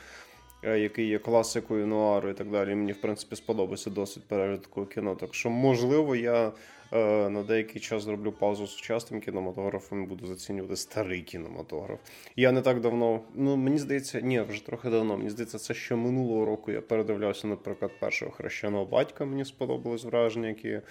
[0.66, 2.76] Е, який є класикою нуару і так далі.
[2.76, 5.16] Мені, в принципі, сподобався досить перегляд кіно.
[5.16, 6.51] Так що, можливо, я е,
[6.91, 11.99] на деякий час зроблю паузу з сучасним кінематографом і буду зацінювати старий кінематограф.
[12.36, 15.17] Я не так давно, ну мені здається, ні, вже трохи давно.
[15.17, 19.25] Мені здається, це ще минулого року я передивлявся, наприклад, першого хрещеного батька.
[19.25, 20.81] Мені сподобалось враження, які.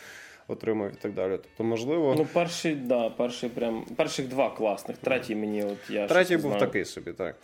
[0.49, 1.39] Отримав і так далі.
[1.43, 2.15] Тобто, можливо.
[2.19, 4.97] Ну, перший, да, перший прям перших два класних.
[4.97, 6.61] Третій мені, от я третій був знаю.
[6.61, 7.37] такий собі, так.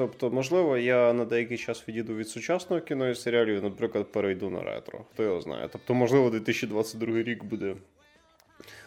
[0.00, 4.62] Тобто, можливо, я на деякий час відійду від сучасного кіно і серіалів, наприклад, перейду на
[4.62, 5.04] ретро.
[5.12, 5.68] Хто його знає.
[5.72, 7.74] Тобто, можливо, 2022 рік буде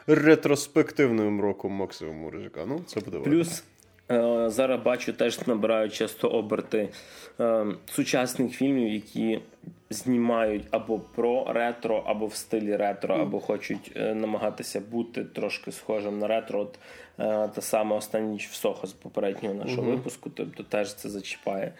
[0.07, 2.65] ретроспективним роком максимуму ризика.
[2.67, 3.63] Ну, це буде Плюс
[4.47, 6.89] зараз бачу, теж набирають часто оберти
[7.39, 9.39] е, сучасних фільмів, які
[9.89, 16.19] знімають або про ретро, або в стилі ретро, або хочуть е, намагатися бути трошки схожим
[16.19, 16.59] на ретро.
[16.59, 16.79] От
[17.19, 21.09] е, та саме остання ніч в Сохо з попереднього нашого uh випуску, тобто теж це
[21.09, 21.73] зачіпає.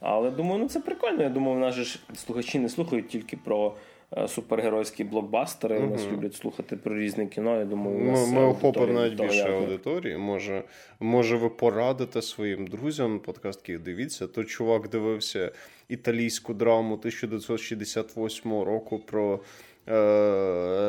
[0.00, 1.22] Але думаю, ну це прикольно.
[1.22, 3.74] Я думаю, в нас ж слухачі не слухають тільки про.
[4.12, 5.90] Е, супергеройські блокбастери uh-huh.
[5.90, 7.58] нас люблять слухати про різне кіно.
[7.58, 10.16] Я думаю, у нас ми охопимо навіть більше аудиторії.
[10.16, 10.62] Може,
[11.00, 14.26] може, ви порадите своїм друзям подкаст, який дивіться.
[14.26, 15.52] То чувак дивився
[15.88, 19.38] італійську драму 1968 року про е,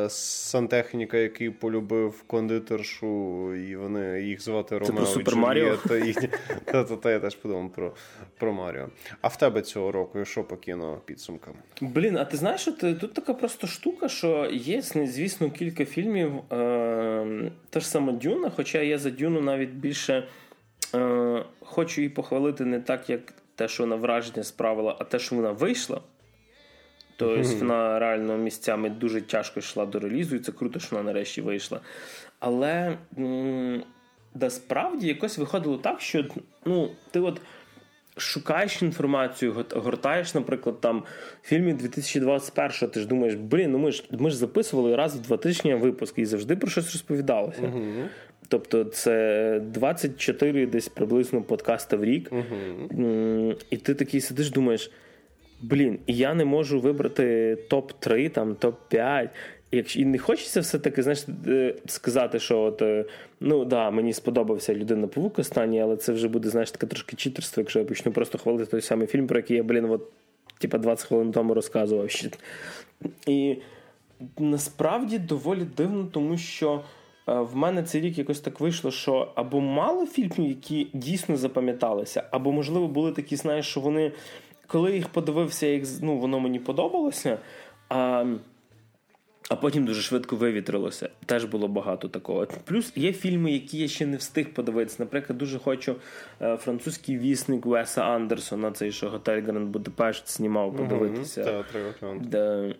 [0.08, 5.76] сантехніка, який полюбив кондитершу, і вони їх звати Ромео Супер Маріо?
[6.64, 7.92] Та, та, та, я теж подумав про
[8.38, 8.88] про Маріо.
[9.20, 11.54] А в тебе цього року що по кіно підсумкам?
[11.80, 16.32] Блін, а ти знаєш, що ти, тут така просто штука, що є, звісно, кілька фільмів.
[16.52, 20.28] Е, Та ж сама Дюна, хоча я за Дюну навіть більше
[20.94, 25.36] е, хочу її похвалити не так, як те, що вона враження справила, а те, що
[25.36, 26.00] вона вийшла.
[27.18, 27.58] Тобто mm-hmm.
[27.58, 31.80] вона реально місцями дуже тяжко йшла до релізу, і це круто, що вона нарешті вийшла.
[32.38, 33.82] Але м-
[34.34, 34.50] да
[35.00, 36.24] якось виходило так, що
[36.64, 37.40] ну, ти от
[38.16, 41.02] шукаєш інформацію, гортаєш, наприклад, там
[41.42, 45.20] в фільмі 2021 ти ж думаєш, блін, ну ми ж ми ж записували раз в
[45.20, 47.62] два тижні випуск і завжди про щось розповідалося.
[47.62, 48.04] Mm-hmm.
[48.48, 52.32] Тобто це 24 десь приблизно подкаста в рік.
[52.32, 53.56] Uh-huh.
[53.70, 54.90] І ти такий сидиш, думаєш:
[55.62, 59.28] блін, я не можу вибрати топ-3, там, топ-5.
[59.72, 63.04] Якщо і не хочеться все-таки знаєш, е, сказати, що от, е,
[63.40, 67.60] ну да, мені сподобався людина павук останній, але це вже буде знаєш, таке трошки читерство,
[67.60, 70.02] якщо я почну просто хвалити той самий фільм, про який я, блін, от,
[70.58, 72.08] типа 20 хвилин тому розказував.
[73.26, 73.56] І
[74.38, 76.82] насправді доволі дивно, тому що.
[77.28, 82.24] Е, в мене цей рік якось так вийшло, що або мало фільмів, які дійсно запам'яталися,
[82.30, 84.12] або, можливо, були такі, знаєш, що вони,
[84.68, 87.38] коли їх подивився, їх, ну, воно мені подобалося.
[87.88, 88.24] А
[89.48, 91.08] а потім дуже швидко вивітрилося.
[91.26, 92.46] Теж було багато такого.
[92.64, 94.96] Плюс є фільми, які я ще не встиг подивитися.
[94.98, 95.96] Наприклад, дуже хочу
[96.42, 101.64] е, французький вісник Веса Андерсона, цей що готель Гранд Будапешт знімав подивитися.
[102.20, 102.74] Де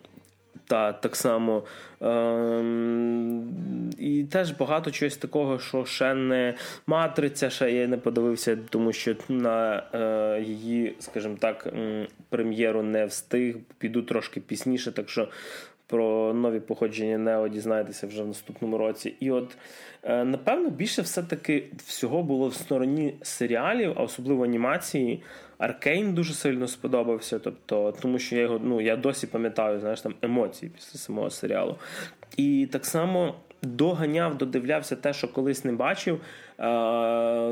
[0.69, 1.63] та так само.
[2.01, 3.43] Ем,
[3.97, 6.53] І теж багато чогось такого, що ще не
[6.87, 11.73] матриця, ще я не подивився, тому що на е, її, скажімо так,
[12.29, 13.55] прем'єру не встиг.
[13.77, 15.27] Піду трошки пізніше, так що
[15.89, 19.15] про нові походження Нео дізнаєтеся вже в наступному році.
[19.19, 19.57] І от,
[20.03, 25.23] е, напевно, більше все-таки всього було в стороні серіалів, а особливо анімації.
[25.57, 30.15] Аркейн дуже сильно сподобався, тобто, тому що я його ну, я досі пам'ятаю знаєш, там
[30.21, 31.75] емоції після самого серіалу.
[32.37, 36.21] І так само доганяв, додивлявся те, що колись не бачив.
[36.59, 36.63] Е,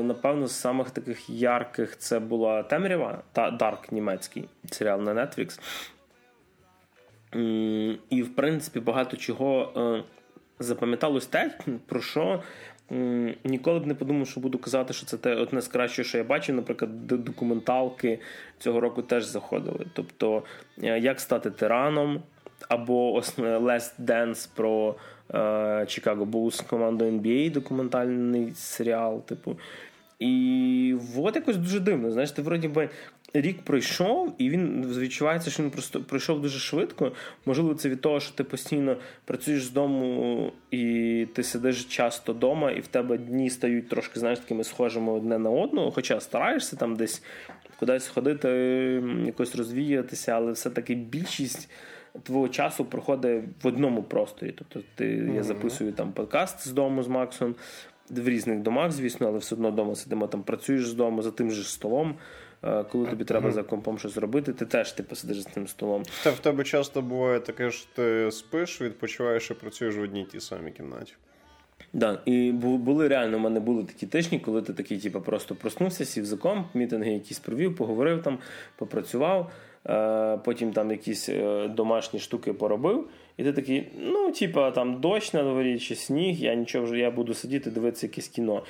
[0.02, 5.60] Напевно, з самих таких ярких це була Темрява та Dark німецький серіал на Netflix.
[8.10, 10.04] І, в принципі, багато чого е,
[10.58, 12.42] запам'яталось те, про що
[13.44, 16.24] ніколи б не подумав, що буду казати, що це те одне з кращого, що я
[16.24, 16.56] бачив.
[16.56, 18.18] Наприклад, документалки
[18.58, 19.86] цього року теж заходили.
[19.92, 20.42] Тобто,
[20.82, 22.22] е, як стати тираном,
[22.68, 24.94] або Last Dance про
[25.86, 29.56] Чикаго Булс команду NBA, документальний серіал, типу.
[30.18, 32.10] І от якось дуже дивно.
[32.10, 32.88] Знаєш, ти вроді би
[33.34, 37.12] рік пройшов, і він відчувається, що він просто пройшов дуже швидко.
[37.46, 42.70] Можливо, це від того, що ти постійно працюєш з дому і ти сидиш часто вдома,
[42.70, 46.96] і в тебе дні стають трошки знаєш, такими схожими одне на одного, хоча стараєшся там
[46.96, 47.22] десь
[47.78, 48.48] кудись ходити,
[49.26, 51.70] якось розвіятися, але все-таки більшість.
[52.22, 54.54] Твого часу проходить в одному просторі.
[54.58, 55.34] Тобто ти, mm-hmm.
[55.34, 57.54] я записую там подкаст з дому з Максом,
[58.10, 61.50] в різних домах, звісно, але все одно вдома сидимо, там працюєш з дому за тим
[61.50, 62.14] же столом.
[62.64, 66.02] Е, коли тобі треба за компом щось робити, ти теж ти посидиш за цим столом.
[66.24, 70.40] Та в тебе часто буває таке, що ти спиш, відпочиваєш і працюєш в одній тій
[70.40, 71.14] самій кімнаті.
[71.92, 76.04] Да, і були реально, у мене були такі тижні, коли ти такий, типу, просто проснувся,
[76.04, 78.38] сів за комп, мітинги якісь провів, поговорив там,
[78.76, 79.52] попрацював,
[79.86, 83.08] е, потім там якісь е, домашні штуки поробив.
[83.36, 87.10] І ти такий, ну, типа, там дощ на дворі чи сніг, я нічого вже я
[87.10, 88.62] буду сидіти, дивитися якесь кіно.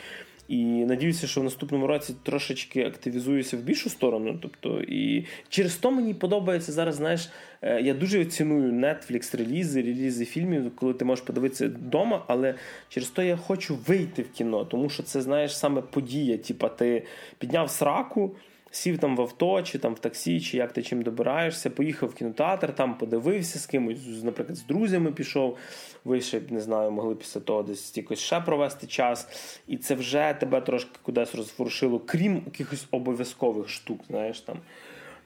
[0.49, 4.39] І надіюся, що в наступному році трошечки активізуюся в більшу сторону.
[4.43, 6.95] Тобто, і через то мені подобається зараз.
[6.95, 7.29] Знаєш,
[7.63, 12.55] е, я дуже ціную Netflix релізи, релізи фільмів, коли ти можеш подивитися вдома, але
[12.89, 16.39] через то я хочу вийти в кіно, тому що це знаєш саме подія.
[16.39, 17.03] Типа, ти
[17.39, 18.37] підняв сраку
[18.71, 22.15] сів там в авто, чи там в таксі, чи як ти чим добираєшся, поїхав в
[22.15, 25.59] кінотеатр, там подивився з кимось, наприклад, з друзями пішов.
[26.05, 29.29] Ви ще не знаю, могли після того десь якось ще провести час.
[29.67, 34.01] І це вже тебе трошки кудись розворушило, крім якихось обов'язкових штук.
[34.09, 34.59] знаєш там.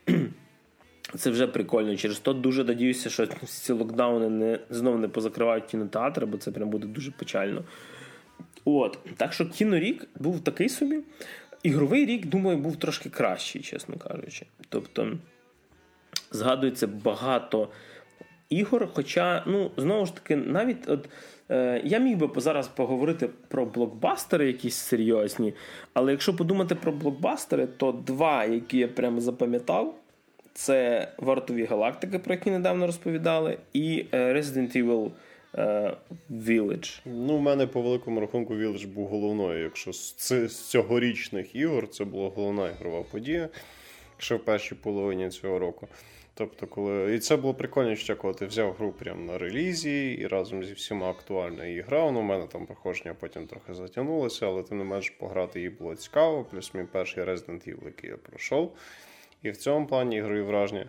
[1.18, 1.96] Це вже прикольно.
[1.96, 6.70] Через то дуже надіюся, що ці локдауни не знов не позакривають кінотеатри, бо це прям
[6.70, 7.64] буде дуже печально.
[8.64, 11.00] От, так що кінорік був такий собі.
[11.62, 14.46] Ігровий рік, думаю, був трошки кращий, чесно кажучи.
[14.68, 15.18] Тобто
[16.30, 17.68] згадується багато
[18.48, 18.88] ігор.
[18.94, 21.08] Хоча, ну, знову ж таки, навіть от.
[21.50, 25.54] Е, я міг би зараз поговорити про блокбастери, якісь серйозні,
[25.94, 29.94] але якщо подумати про блокбастери, то два, які я прямо запам'ятав,
[30.54, 35.10] це Вартові галактики, про які недавно розповідали, і е, Resident Evil
[36.30, 37.00] Village.
[37.04, 39.62] Ну, у мене по великому рахунку Village був головною.
[39.62, 43.48] Якщо з, цьогорічних ігор це була головна ігрова подія,
[44.18, 45.88] ще в першій половині цього року.
[46.34, 47.14] Тобто, коли.
[47.14, 50.72] І це було прикольно, що коли ти взяв гру прямо на релізі і разом зі
[50.72, 52.12] всіма актуально її грав.
[52.12, 55.94] Ну, у мене там проходження потім трохи затягнулося, але тим не менш пограти її було
[55.94, 56.44] цікаво.
[56.50, 58.76] Плюс мій перший Resident Evil, який я пройшов.
[59.42, 60.86] І в цьому плані ігрові враження.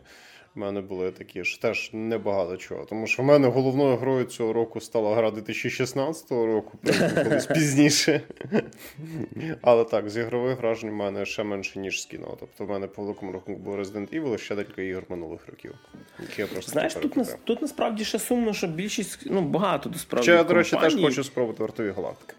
[0.55, 2.85] У мене були такі ж теж небагато чого.
[2.85, 6.77] Тому що в мене головною грою цього року стала гра 2016 року,
[7.23, 8.21] колись пізніше.
[9.61, 12.37] Але так, з ігрових вражень в мене ще менше, ніж з кіно.
[12.39, 15.75] Тобто в мене по великому рахунку був Resident Evil ще декілька ігор минулих років.
[16.19, 19.97] які я просто Знаєш, тут на, тут насправді ще сумно, що більшість ну, багато до
[19.99, 20.31] справді.
[20.31, 22.33] я, до речі, теж хочу спробувати вартові галактики.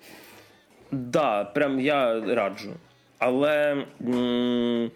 [0.91, 2.73] Так, да, прям я раджу.
[3.19, 4.91] Але м-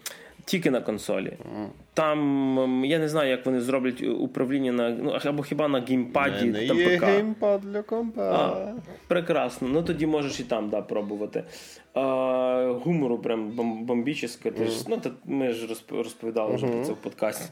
[0.45, 1.33] тільки на консолі.
[1.55, 1.67] Mm.
[1.99, 6.45] Там я не знаю, як вони зроблять управління на ну або хіба на геймпаді.
[6.45, 7.03] Не там є ПК.
[7.03, 8.21] геймпад для компа.
[8.21, 8.73] А,
[9.07, 9.67] Прекрасно.
[9.67, 11.43] Ну тоді можеш і там да, пробувати.
[11.93, 13.51] А, Гумору прям
[13.85, 14.29] бомбічне.
[14.29, 14.85] Mm.
[14.87, 16.71] Ну, Ми ж розповідали вже mm-hmm.
[16.71, 17.49] про це в подкасті.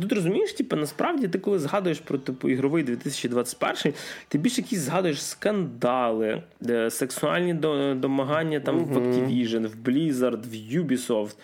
[0.00, 3.94] Тут розумієш, типу, насправді ти коли згадуєш про типу ігровий 2021,
[4.28, 6.42] ти більше якісь згадуєш скандали,
[6.88, 7.54] сексуальні
[7.94, 8.92] домагання там mm-hmm.
[8.92, 11.36] в Activision, в Blizzard, в Ubisoft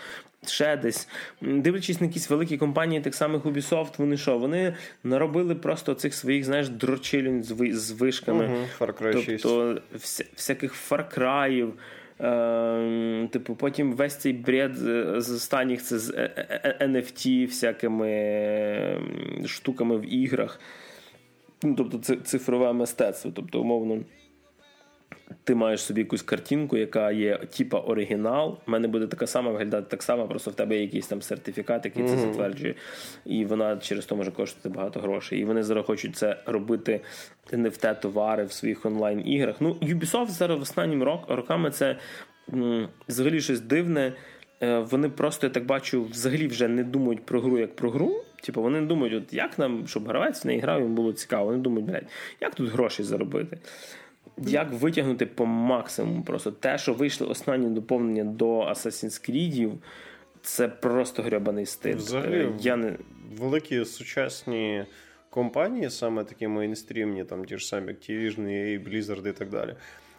[0.46, 1.08] ще десь.
[1.40, 4.38] Дивлячись на якісь великі компанії, так самих Ubisoft, вони що?
[4.38, 8.46] Вони наробили просто цих своїх, знаєш, дрочилень з, з вишками.
[8.46, 9.42] Угу, Far Cry 6.
[9.42, 11.72] Тобто вся, всяких фаркраїв.
[12.20, 14.76] Е, типу, потім весь цей бред
[15.16, 16.10] з останніх це з
[16.80, 19.00] NFT, всякими
[19.46, 20.60] штуками в іграх.
[21.62, 23.32] Ну, Тобто, це цифрове мистецтво.
[23.34, 23.98] Тобто, умовно
[25.44, 28.58] ти маєш собі якусь картинку, яка є типа оригінал.
[28.66, 31.84] У мене буде така сама виглядати так само, просто в тебе є якийсь там сертифікат,
[31.84, 32.08] який mm-hmm.
[32.08, 32.74] це затверджує.
[33.24, 35.40] І вона через то може коштувати багато грошей.
[35.40, 37.00] І вони зараз хочуть це робити
[37.52, 39.56] NFT товари в своїх онлайн-іграх.
[39.60, 41.96] Ну, Ubisoft зараз в останніми рок, роками це
[42.52, 44.12] м, взагалі щось дивне.
[44.62, 48.24] Е, вони просто, я так бачу, взагалі вже не думають про гру як про гру.
[48.42, 51.44] Типу, вони думають, от як нам, щоб гравець в неї грав, їм було цікаво.
[51.44, 52.06] Вони думають, блядь,
[52.40, 53.58] як тут гроші заробити
[54.42, 56.22] як витягнути по максимуму.
[56.22, 59.72] Просто те, що вийшли останні доповнення до Assassin's Creed,
[60.42, 61.96] це просто гребаний стиль.
[61.96, 62.96] Взагалі, е, Я не...
[63.38, 64.84] Великі сучасні
[65.30, 69.74] компанії, саме такі мейнстрімні, там ті ж самі Activision, EA, Blizzard і так далі.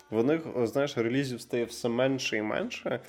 [0.09, 2.99] В них, знаєш, релізів стає все менше і менше.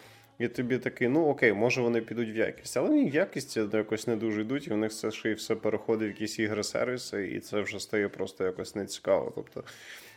[0.40, 4.06] І тобі такий, ну окей, може вони підуть в якість, але вони в якісті якось
[4.06, 7.40] не дуже йдуть, і в них все ще і все переходить в якісь ігри-сервіси, і
[7.40, 9.32] це вже стає просто якось нецікаво.
[9.34, 9.64] Тобто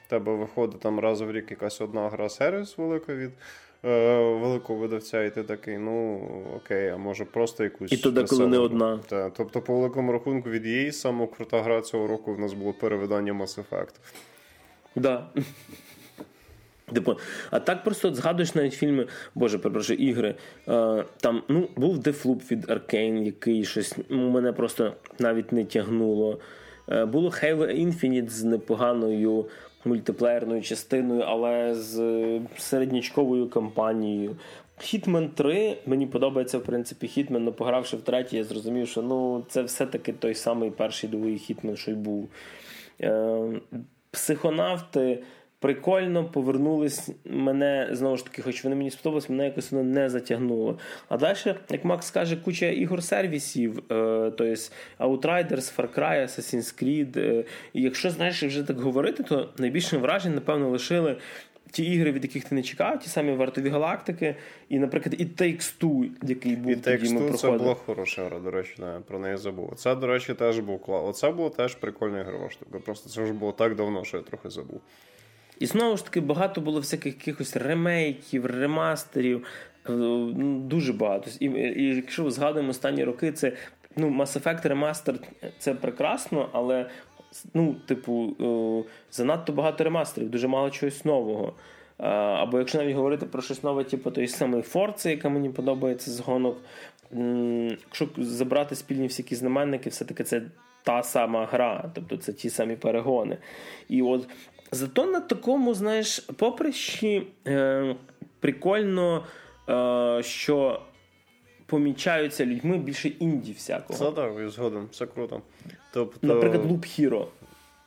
[0.07, 3.31] тебе виходить там раз в рік якась одна гра сервіс велика від
[3.85, 6.21] е, великого видавця, і ти такий, ну
[6.55, 7.91] окей, а може просто якусь.
[7.91, 8.99] І то деколи не одна.
[9.07, 12.73] Та, тобто, по великому рахунку від EA саме крута гра цього року в нас було
[12.73, 13.93] перевидання Mass Effect.
[14.95, 15.27] Да.
[16.93, 17.15] Типу,
[17.51, 20.35] а так просто от згадуєш навіть фільми, боже, перепрошую, ігри.
[20.67, 26.39] Е, там ну, був Deathloop від Arkane, який щось ну, мене просто навіть не тягнуло.
[26.89, 29.45] Е, було Halo Infinite з непоганою
[29.85, 31.99] мультиплеєрною частиною, але з
[32.57, 34.35] середнячковою кампанією.
[34.79, 39.45] Hitman 3, мені подобається, в принципі, Hitman, але погравши в третій, я зрозумів, що ну,
[39.49, 42.29] це все-таки той самий перший другий Hitman, що й був.
[43.01, 43.61] Е,
[44.11, 45.23] Психонавти.
[45.63, 50.79] Прикольно повернулись мене знову ж таки, хоч вони мені сподобались, мене якось воно не затягнуло.
[51.09, 51.37] А далі,
[51.69, 54.43] як Макс каже, куча ігор-сервісів, е, тобто
[54.99, 57.19] Outriders, Far Cry, Assassin's Creed.
[57.19, 61.17] Е, і якщо знаєш вже так говорити, то найбільше вражень, напевно, лишили.
[61.71, 64.35] Ті ігри, від яких ти не чекав, ті самі вартові галактики,
[64.69, 67.57] і, наприклад, і Takes Two, який був і тоді ми проходили.
[67.57, 69.73] це була хороша гра, до речі, не, про неї забув.
[69.75, 71.01] Це, до речі, теж був клас.
[71.05, 72.79] Оце було теж прикольна ігрова штука.
[72.79, 74.81] Просто це вже було так давно, що я трохи забув.
[75.63, 79.45] І знову ж таки, багато було всяких якихось ремейків, ремастерів.
[79.89, 81.29] Е, ну, дуже багато.
[81.39, 83.51] І, і якщо згадуємо останні роки, це
[83.95, 85.15] ну, Mass Effect ремастер
[85.59, 86.89] це прекрасно, але
[87.53, 91.53] ну, типу, е, занадто багато ремастерів, дуже мало чогось нового.
[91.99, 96.11] Е, або якщо навіть говорити про щось нове, типу той самий Forza, яка мені подобається
[96.11, 96.57] з гонок.
[97.69, 100.41] Якщо забрати спільні всякі знаменники, все-таки це
[100.83, 103.37] та сама гра, тобто це ті самі перегони.
[103.89, 104.27] І от
[104.73, 107.95] Зато на такому, знаєш, поприщі е,
[108.39, 109.25] прикольно,
[109.69, 110.81] е, що
[111.65, 113.99] помічаються людьми більше інді всякого.
[113.99, 115.41] Це так, я згоден, це круто.
[115.93, 117.25] Тобто, Наприклад, Loop Hero.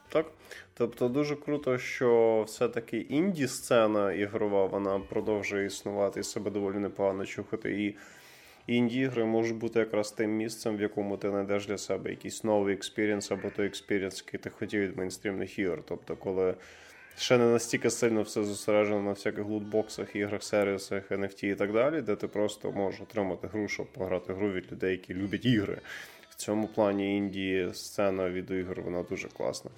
[0.08, 0.26] Так.
[0.78, 7.84] Тобто дуже круто, що все-таки інді-сцена ігрова, вона продовжує існувати і себе доволі непогано чувати.
[7.84, 7.94] І
[8.66, 13.30] інді-ігри можуть бути якраз тим місцем, в якому ти знайдеш для себе якийсь новий experience
[13.30, 15.82] або той experience, який ти хотів від мейнстрімних ігор.
[15.88, 16.54] Тобто, коли
[17.18, 22.02] ще не настільки сильно все зосереджено на всяких лутбоксах, іграх, сервісах, NFT і так далі,
[22.02, 25.78] де ти просто можеш отримати гру, щоб пограти гру від людей, які люблять ігри.
[26.30, 29.70] В цьому плані інді сцена відеоігр, вона дуже класна.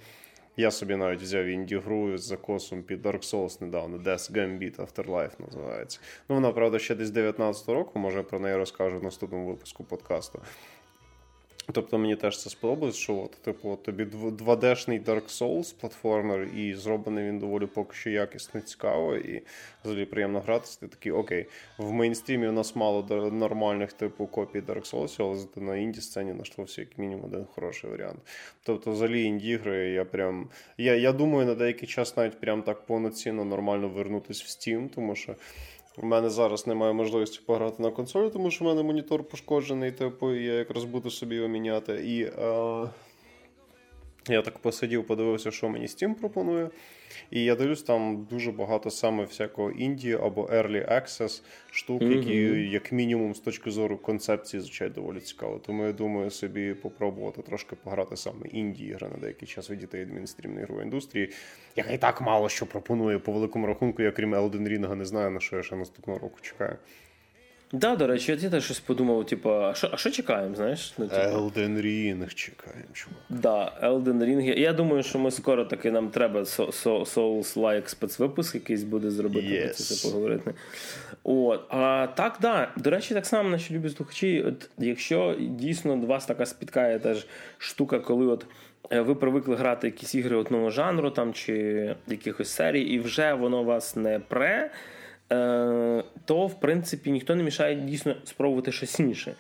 [0.61, 6.01] Я собі навіть взяв інді-гру з закосом під Dark Souls недавно, Death Gambit Afterlife називається.
[6.29, 10.41] Ну, вона, правда, ще десь 19 року, може про неї розкажу в наступному випуску подкасту.
[11.73, 17.29] Тобто мені теж це сподобалось, що от, типу, тобі 2D-шний Dark Souls платформер, і зроблений
[17.29, 19.43] він доволі поки що якісно цікаво, і
[19.85, 20.81] взагалі приємно гратися.
[20.81, 21.47] Ти такий, окей,
[21.79, 26.33] в мейнстрімі у нас мало нормальних типу копій Dark Souls, але зато на інді сцені
[26.33, 28.19] знайшлося як мінімум один хороший варіант.
[28.63, 30.49] Тобто, взагалі, інді-ігри, я прям.
[30.79, 35.15] Я я думаю, на деякий час навіть прям так повноцінно нормально вернутися в Steam, тому
[35.17, 35.35] що.
[36.03, 40.35] У мене зараз немає можливості пограти на консолі, тому що в мене монітор пошкоджений, типу,
[40.35, 41.93] я якраз буду собі його міняти.
[41.93, 42.91] І е,
[44.29, 46.71] я так посидів, подивився, що мені Steam пропонує.
[47.31, 52.17] І я дивлюсь, там дуже багато саме всякого інді або early access штук, mm-hmm.
[52.17, 55.61] які, як мінімум, з точки зору концепції, звичайно, доволі цікаво.
[55.67, 60.03] Тому я думаю собі попробувати трошки пограти саме інді ігри на деякий час від дітей
[60.03, 61.31] адміністрівної ігрової індустрії,
[61.77, 65.31] яка і так мало що пропонує по великому рахунку, я крім Elden Ring, не знаю,
[65.31, 66.77] на що я ще наступного року чекаю.
[67.73, 70.95] Да, до речі, я теж щось подумав, типу, а що а що чекаємо, знаєш?
[70.99, 71.21] Ну, типу...
[71.23, 73.19] Elden Ring чекаємо, чувак.
[73.29, 74.59] Да, Elden Ring.
[74.59, 79.73] Я думаю, що ми скоро таки нам треба Souls-like спецвипуск якийсь буде зробити, yes.
[79.73, 80.55] це поговорити.
[81.25, 81.61] От.
[81.69, 82.73] А так, да.
[82.77, 87.27] До речі, так само наші любі слухачі, от якщо дійсно вас така спіткає теж
[87.59, 88.47] штука, коли от.
[88.91, 93.65] Е, ви привикли грати якісь ігри одного жанру там чи якихось серій, і вже воно
[93.65, 94.71] вас не пре.
[95.33, 99.35] Е, то в принципі ніхто не мішає дійсно спробувати щось інше.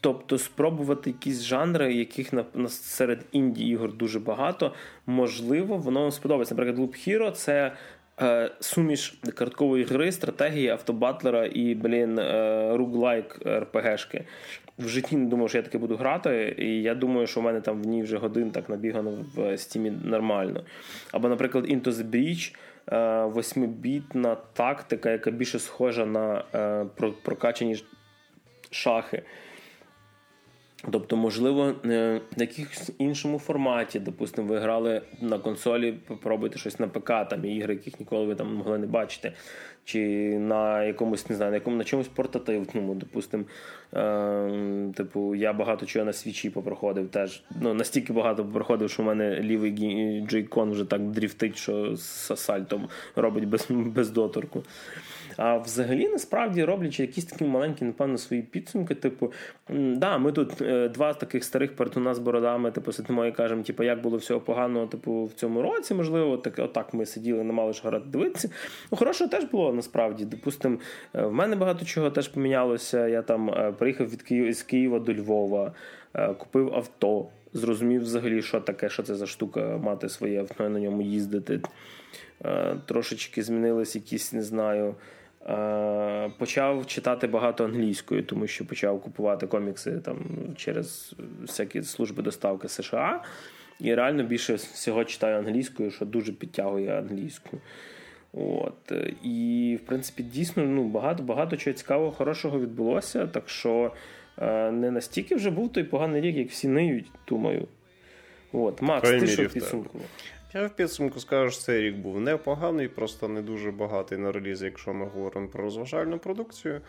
[0.00, 4.74] Тобто спробувати якісь жанри, яких на, серед інді ігор дуже багато,
[5.06, 6.54] можливо, воно вам сподобається.
[6.54, 7.72] Наприклад, Loop Hero це
[8.22, 12.78] е, суміш карткової гри, стратегії, автобатлера і, блін, е,
[13.46, 14.24] РПГшки.
[14.78, 17.60] В житті не думав, що я таке буду грати, і я думаю, що в мене
[17.60, 20.64] там в ній вже годин так набігано в стімі нормально.
[21.12, 22.56] Або, наприклад, Into the Breach–
[23.24, 26.86] восьмибітна тактика, яка більше схожа на е,
[27.22, 27.84] прокачані
[28.70, 29.22] шахи.
[30.90, 36.88] Тобто, можливо, е, в якихось іншому форматі, допустимо, ви грали на консолі, попробуйте щось на
[36.88, 39.32] ПК, там ігри, яких ніколи ви там могли не бачити
[39.84, 39.98] чи
[40.38, 43.46] на якомусь не знаю, на якому на чомусь портативному, допустим.
[43.94, 47.42] Е, типу, я багато чого на свічі попроходив теж.
[47.60, 49.72] Ну, настільки багато попроходив, що в мене лівий
[50.26, 54.62] джейкон вже так дріфтить, що з сальтом робить без без доторку.
[55.36, 59.32] А взагалі, насправді, роблячи якісь такі маленькі, напевно, свої підсумки, типу,
[59.68, 63.82] да, ми тут е, два таких старих перетуна з бородами, типу, сидимо і кажемо, типу,
[63.82, 67.72] як було всього поганого, типу, в цьому році, можливо, так, отак ми сиділи, не мали
[67.72, 68.50] ж грати дивитися.
[68.92, 70.24] Ну, хорошого теж було насправді.
[70.24, 70.78] Допустимо,
[71.14, 73.08] е, в мене багато чого теж помінялося.
[73.08, 75.72] Я там е, приїхав від Києва з Києва до Львова,
[76.38, 77.28] купив авто.
[77.52, 81.60] Зрозумів взагалі, що таке, що це за штука, мати своє авто і на ньому їздити.
[82.86, 84.94] Трошечки змінились якісь, не знаю.
[86.38, 90.18] Почав читати багато англійською, тому що почав купувати комікси там
[90.56, 93.22] через всякі служби доставки США.
[93.80, 97.58] І реально більше всього читаю англійською, що дуже підтягує англійську.
[98.32, 98.92] От.
[99.22, 103.26] І, в принципі, дійсно ну, багато багато чого цікавого, хорошого відбулося.
[103.26, 103.92] Так що
[104.38, 107.68] е, не настільки вже був той поганий рік, як всі ниють, думаю.
[108.52, 108.82] От.
[108.82, 110.00] Макс, ти що в підсумку?
[110.54, 114.62] Я в підсумку скажу, що цей рік був непоганий, просто не дуже багатий на реліз,
[114.62, 116.80] якщо ми говоримо про розважальну продукцію.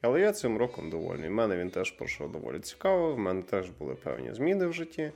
[0.00, 1.28] Але я цим роком довольний.
[1.28, 3.14] У мене він теж пройшов доволі цікаво.
[3.14, 5.12] В мене теж були певні зміни в житті.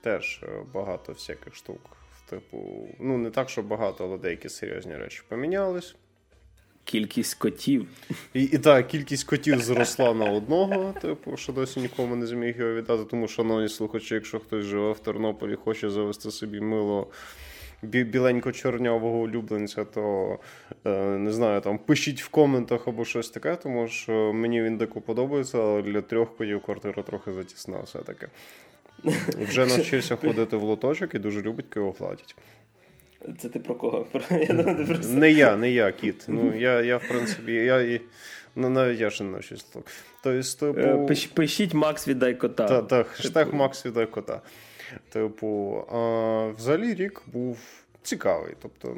[0.00, 1.80] Теж е, багато всяких штук.
[2.30, 5.96] Типу, ну не так, що багато, але деякі серйозні речі помінялись.
[6.86, 7.86] Кількість котів.
[8.34, 12.74] І і так, кількість котів зросла на одного, типу, що досі нікому не зміг його
[12.74, 13.04] віддати.
[13.04, 17.10] Тому, шановні слухачі, якщо хтось живе в Тернополі, хоче завести собі мило
[17.82, 20.38] біленько-чорнявого улюбленця, то
[20.84, 25.00] е, не знаю, там пишіть в коментах або щось таке, тому що мені він дико
[25.00, 28.28] подобається, але для трьох котів квартира трохи затісна все-таки.
[29.38, 32.36] Вже навчився ходити в лоточок і дуже любить, коли його гладять.
[33.38, 34.06] Це ти про кого?
[34.30, 35.12] Я думаю, просто...
[35.12, 36.24] Не я, не я, кіт.
[36.28, 38.00] Ну, я, я в принципі, я
[38.56, 39.82] Ну, навіть я ще не навчусь так.
[40.22, 41.34] Тобто, типу...
[41.34, 42.66] Пишіть Макс віддай кота.
[42.68, 43.56] Так, так, хештег типу...
[43.56, 44.40] Макс віддай кота.
[45.08, 47.58] Типу, а, взагалі рік був
[48.02, 48.54] цікавий.
[48.62, 48.96] Тобто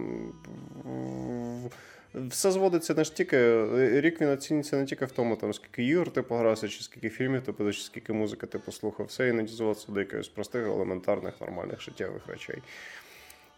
[2.15, 3.67] все зводиться не ж тільки.
[4.01, 7.43] Рік він оцінюється не тільки в тому, там, скільки ігор ти погрався, чи скільки фільмів
[7.43, 9.07] ти подивився, скільки музики ти послухав.
[9.07, 12.63] Все іноді зводиться до якихось простих, елементарних, нормальних життєвих речей.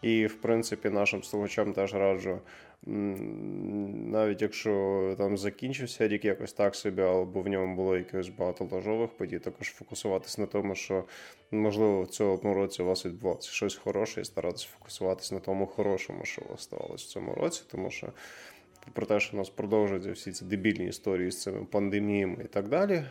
[0.01, 2.39] І, в принципі, нашим слухачам теж раджу,
[2.85, 9.09] навіть якщо там закінчився рік якось так собі, або в ньому було якихось багато ложових
[9.09, 11.03] подій, також фокусуватись на тому, що
[11.51, 16.25] можливо в цьому році у вас відбувалося щось хороше, і старатися фокусуватись на тому хорошому,
[16.25, 18.07] що у вас ставалося в цьому році, тому що.
[18.93, 22.67] Про те, що у нас продовжуються всі ці дебільні історії з цими пандеміями і так
[22.67, 23.03] далі.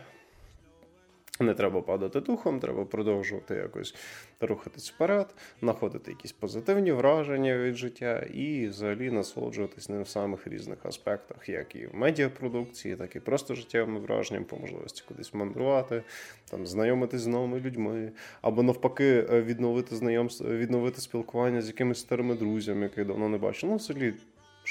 [1.41, 3.95] Не треба падати духом, треба продовжувати якось
[4.41, 10.85] рухатись вперед, знаходити якісь позитивні враження від життя і взагалі насолоджуватись ним в самих різних
[10.85, 16.03] аспектах, як і в медіапродукції, так і просто життєвими враженнями, по можливості кудись мандрувати,
[16.51, 18.11] там знайомитись з новими людьми,
[18.41, 23.69] або навпаки, е, відновити знайомство, відновити спілкування з якимись старими друзями, яких давно не бачив.
[23.69, 24.13] Ну, взагалі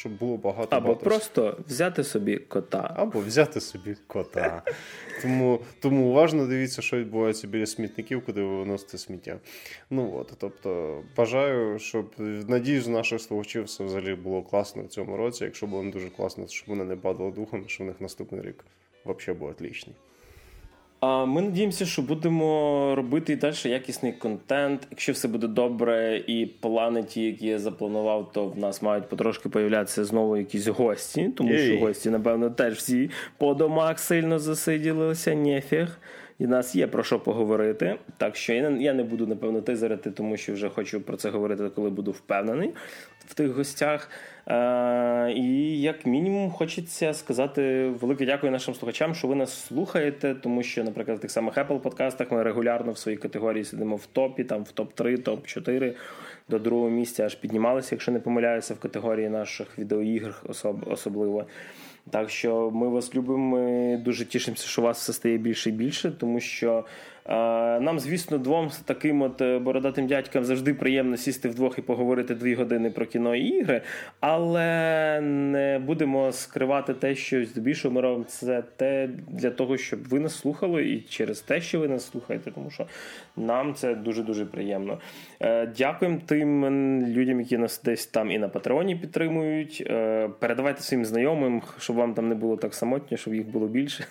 [0.01, 0.77] щоб було багато.
[0.77, 2.95] Або багато просто взяти собі кота.
[2.97, 4.63] Або взяти собі кота.
[5.23, 9.39] Тому тому уважно дивіться, що відбувається біля смітників, куди ви виносите сміття.
[9.91, 12.15] Ну от, тобто, бажаю, щоб
[12.49, 15.45] надіюсь, наших слухачів все взагалі було класно в цьому році.
[15.45, 18.65] Якщо було не дуже класно, щоб вони не падали духом, що в них наступний рік
[19.05, 19.97] взагалі був отлічний.
[21.01, 24.87] А ми надіємося, що будемо робити і далі якісний контент.
[24.91, 29.49] Якщо все буде добре, і плани ті, які я запланував, то в нас мають потрошки
[29.49, 35.99] появлятися знову якісь гості, тому що гості, напевно, теж всі по домах сильно засиділися, нефіг.
[36.39, 37.97] І нас є про що поговорити.
[38.17, 41.91] Так що я не буду, напевно, тизерити, тому що вже хочу про це говорити, коли
[41.91, 42.71] буду впевнений
[43.27, 44.11] в тих гостях.
[44.49, 50.63] Е, І як мінімум хочеться сказати велике дякую нашим слухачам, що ви нас слухаєте, тому
[50.63, 54.45] що, наприклад, в тих самих Apple подкастах ми регулярно в своїй категорії сидимо в топі,
[54.45, 55.95] там в топ-3, топ-4
[56.49, 61.47] до другого місця аж піднімалися, якщо не помиляюся, в категорії наших відеоігр особ- особливо.
[62.11, 63.57] Так що ми вас любимо.
[63.57, 66.85] Ми дуже тішимося, що вас все стає більше і більше, тому що
[67.81, 72.55] нам, звісно, двом таким от е, бородатим дядькам завжди приємно сісти вдвох і поговорити дві
[72.55, 73.83] години про кіно і ігри,
[74.21, 80.21] але не будемо скривати те, що здебільшого ми робимо це те для того, щоб ви
[80.21, 82.87] нас слухали, і через те, що ви нас слухаєте, тому що
[83.37, 84.99] нам це дуже дуже приємно.
[85.41, 86.67] Е, дякуємо тим
[87.07, 89.83] людям, які нас десь там і на Патреоні підтримують.
[89.87, 94.05] Е, передавайте своїм знайомим, щоб вам там не було так самотньо, щоб їх було більше.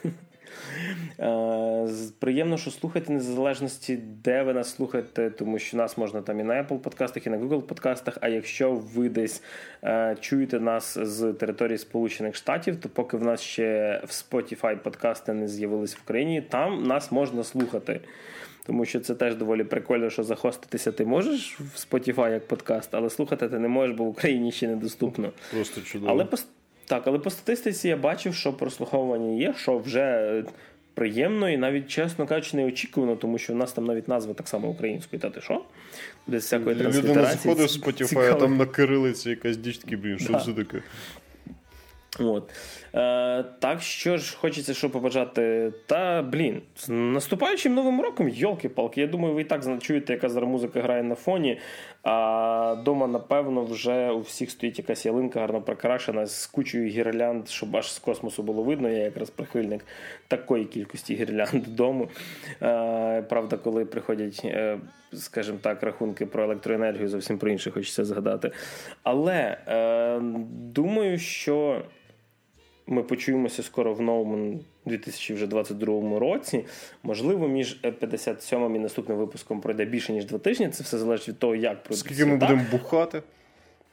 [1.20, 1.88] Е,
[2.20, 6.54] приємно, що слухаєте незалежності, де ви нас слухаєте, тому що нас можна там і на
[6.54, 8.18] Apple подкастах, і на Google подкастах.
[8.22, 9.44] А якщо ви десь
[9.84, 15.34] е, чуєте нас з території Сполучених Штатів, то поки в нас ще в Spotify подкасти
[15.34, 18.00] не з'явились в Україні, там нас можна слухати.
[18.66, 23.10] Тому що це теж доволі прикольно, що захоститися ти можеш в Spotify як подкаст, але
[23.10, 25.32] слухати ти не можеш, бо в Україні ще недоступно.
[25.52, 26.12] Просто чудово.
[26.12, 26.28] Але
[26.86, 30.44] Так, але по статистиці я бачив, що прослуховування є, що вже
[31.00, 34.68] приємно і навіть, чесно кажучи, неочікувано, тому що в нас там навіть назва так само
[34.68, 35.22] українською.
[35.22, 35.62] Та ти що?
[36.28, 37.52] Без всякої транслітерації.
[37.54, 40.40] Людина заходить в Spotify, а там на кирилиці якась діч такий, блін, що Да.
[40.40, 40.82] це таке?
[42.20, 42.52] От.
[42.96, 45.74] Е, так що ж хочеться що побажати.
[45.86, 49.02] Та блін, з наступаючим новим роком, йолки-палки.
[49.02, 51.60] Я думаю, ви і так чуєте, яка зараз музика грає на фоні.
[52.04, 57.78] А дома, напевно, вже у всіх стоїть якась ялинка гарно прикрашена з кучою гірлянд, щоб
[57.78, 58.90] аж з космосу було видно.
[58.90, 59.86] Я якраз прихильник
[60.28, 62.10] такої кількості гірлянд дому.
[63.30, 64.42] Правда, коли приходять.
[64.46, 64.80] е,
[65.14, 68.52] Скажімо так, рахунки про електроенергію зовсім про інше хочеться згадати.
[69.04, 70.20] Але е,
[70.52, 71.82] думаю, що
[72.88, 74.60] ми почуємося скоро в новому
[74.90, 76.66] 2022 році.
[77.04, 80.70] Можливо, між 57 і наступним випуском пройде більше ніж два тижні.
[80.70, 82.00] Це все залежить від того, як пройде.
[82.00, 83.22] Скільки ми будемо бухати?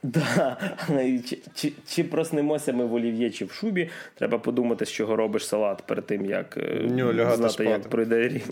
[0.03, 0.57] Да.
[1.29, 3.89] Чи, чи, чи проснемося ми в олів'є, чи в шубі?
[4.15, 7.69] Треба подумати, з чого робиш салат перед тим, як Ню, знати, спати.
[7.69, 8.43] як пройде рік.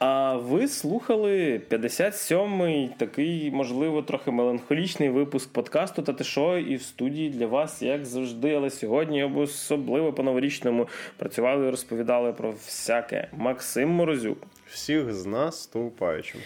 [0.00, 6.82] А ви слухали 57-й такий, можливо, трохи меланхолічний випуск подкасту та ти що, і в
[6.82, 13.28] студії для вас, як завжди, але сьогодні особливо по-новорічному працювали і розповідали про всяке.
[13.32, 14.38] Максим Морозюк.
[14.66, 16.40] Всіх з нас стовпаючим.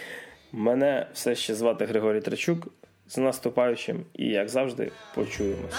[0.53, 2.69] Мене все ще звати Григорій Трачук.
[3.09, 5.75] З наступаючим і, як завжди, почуємось.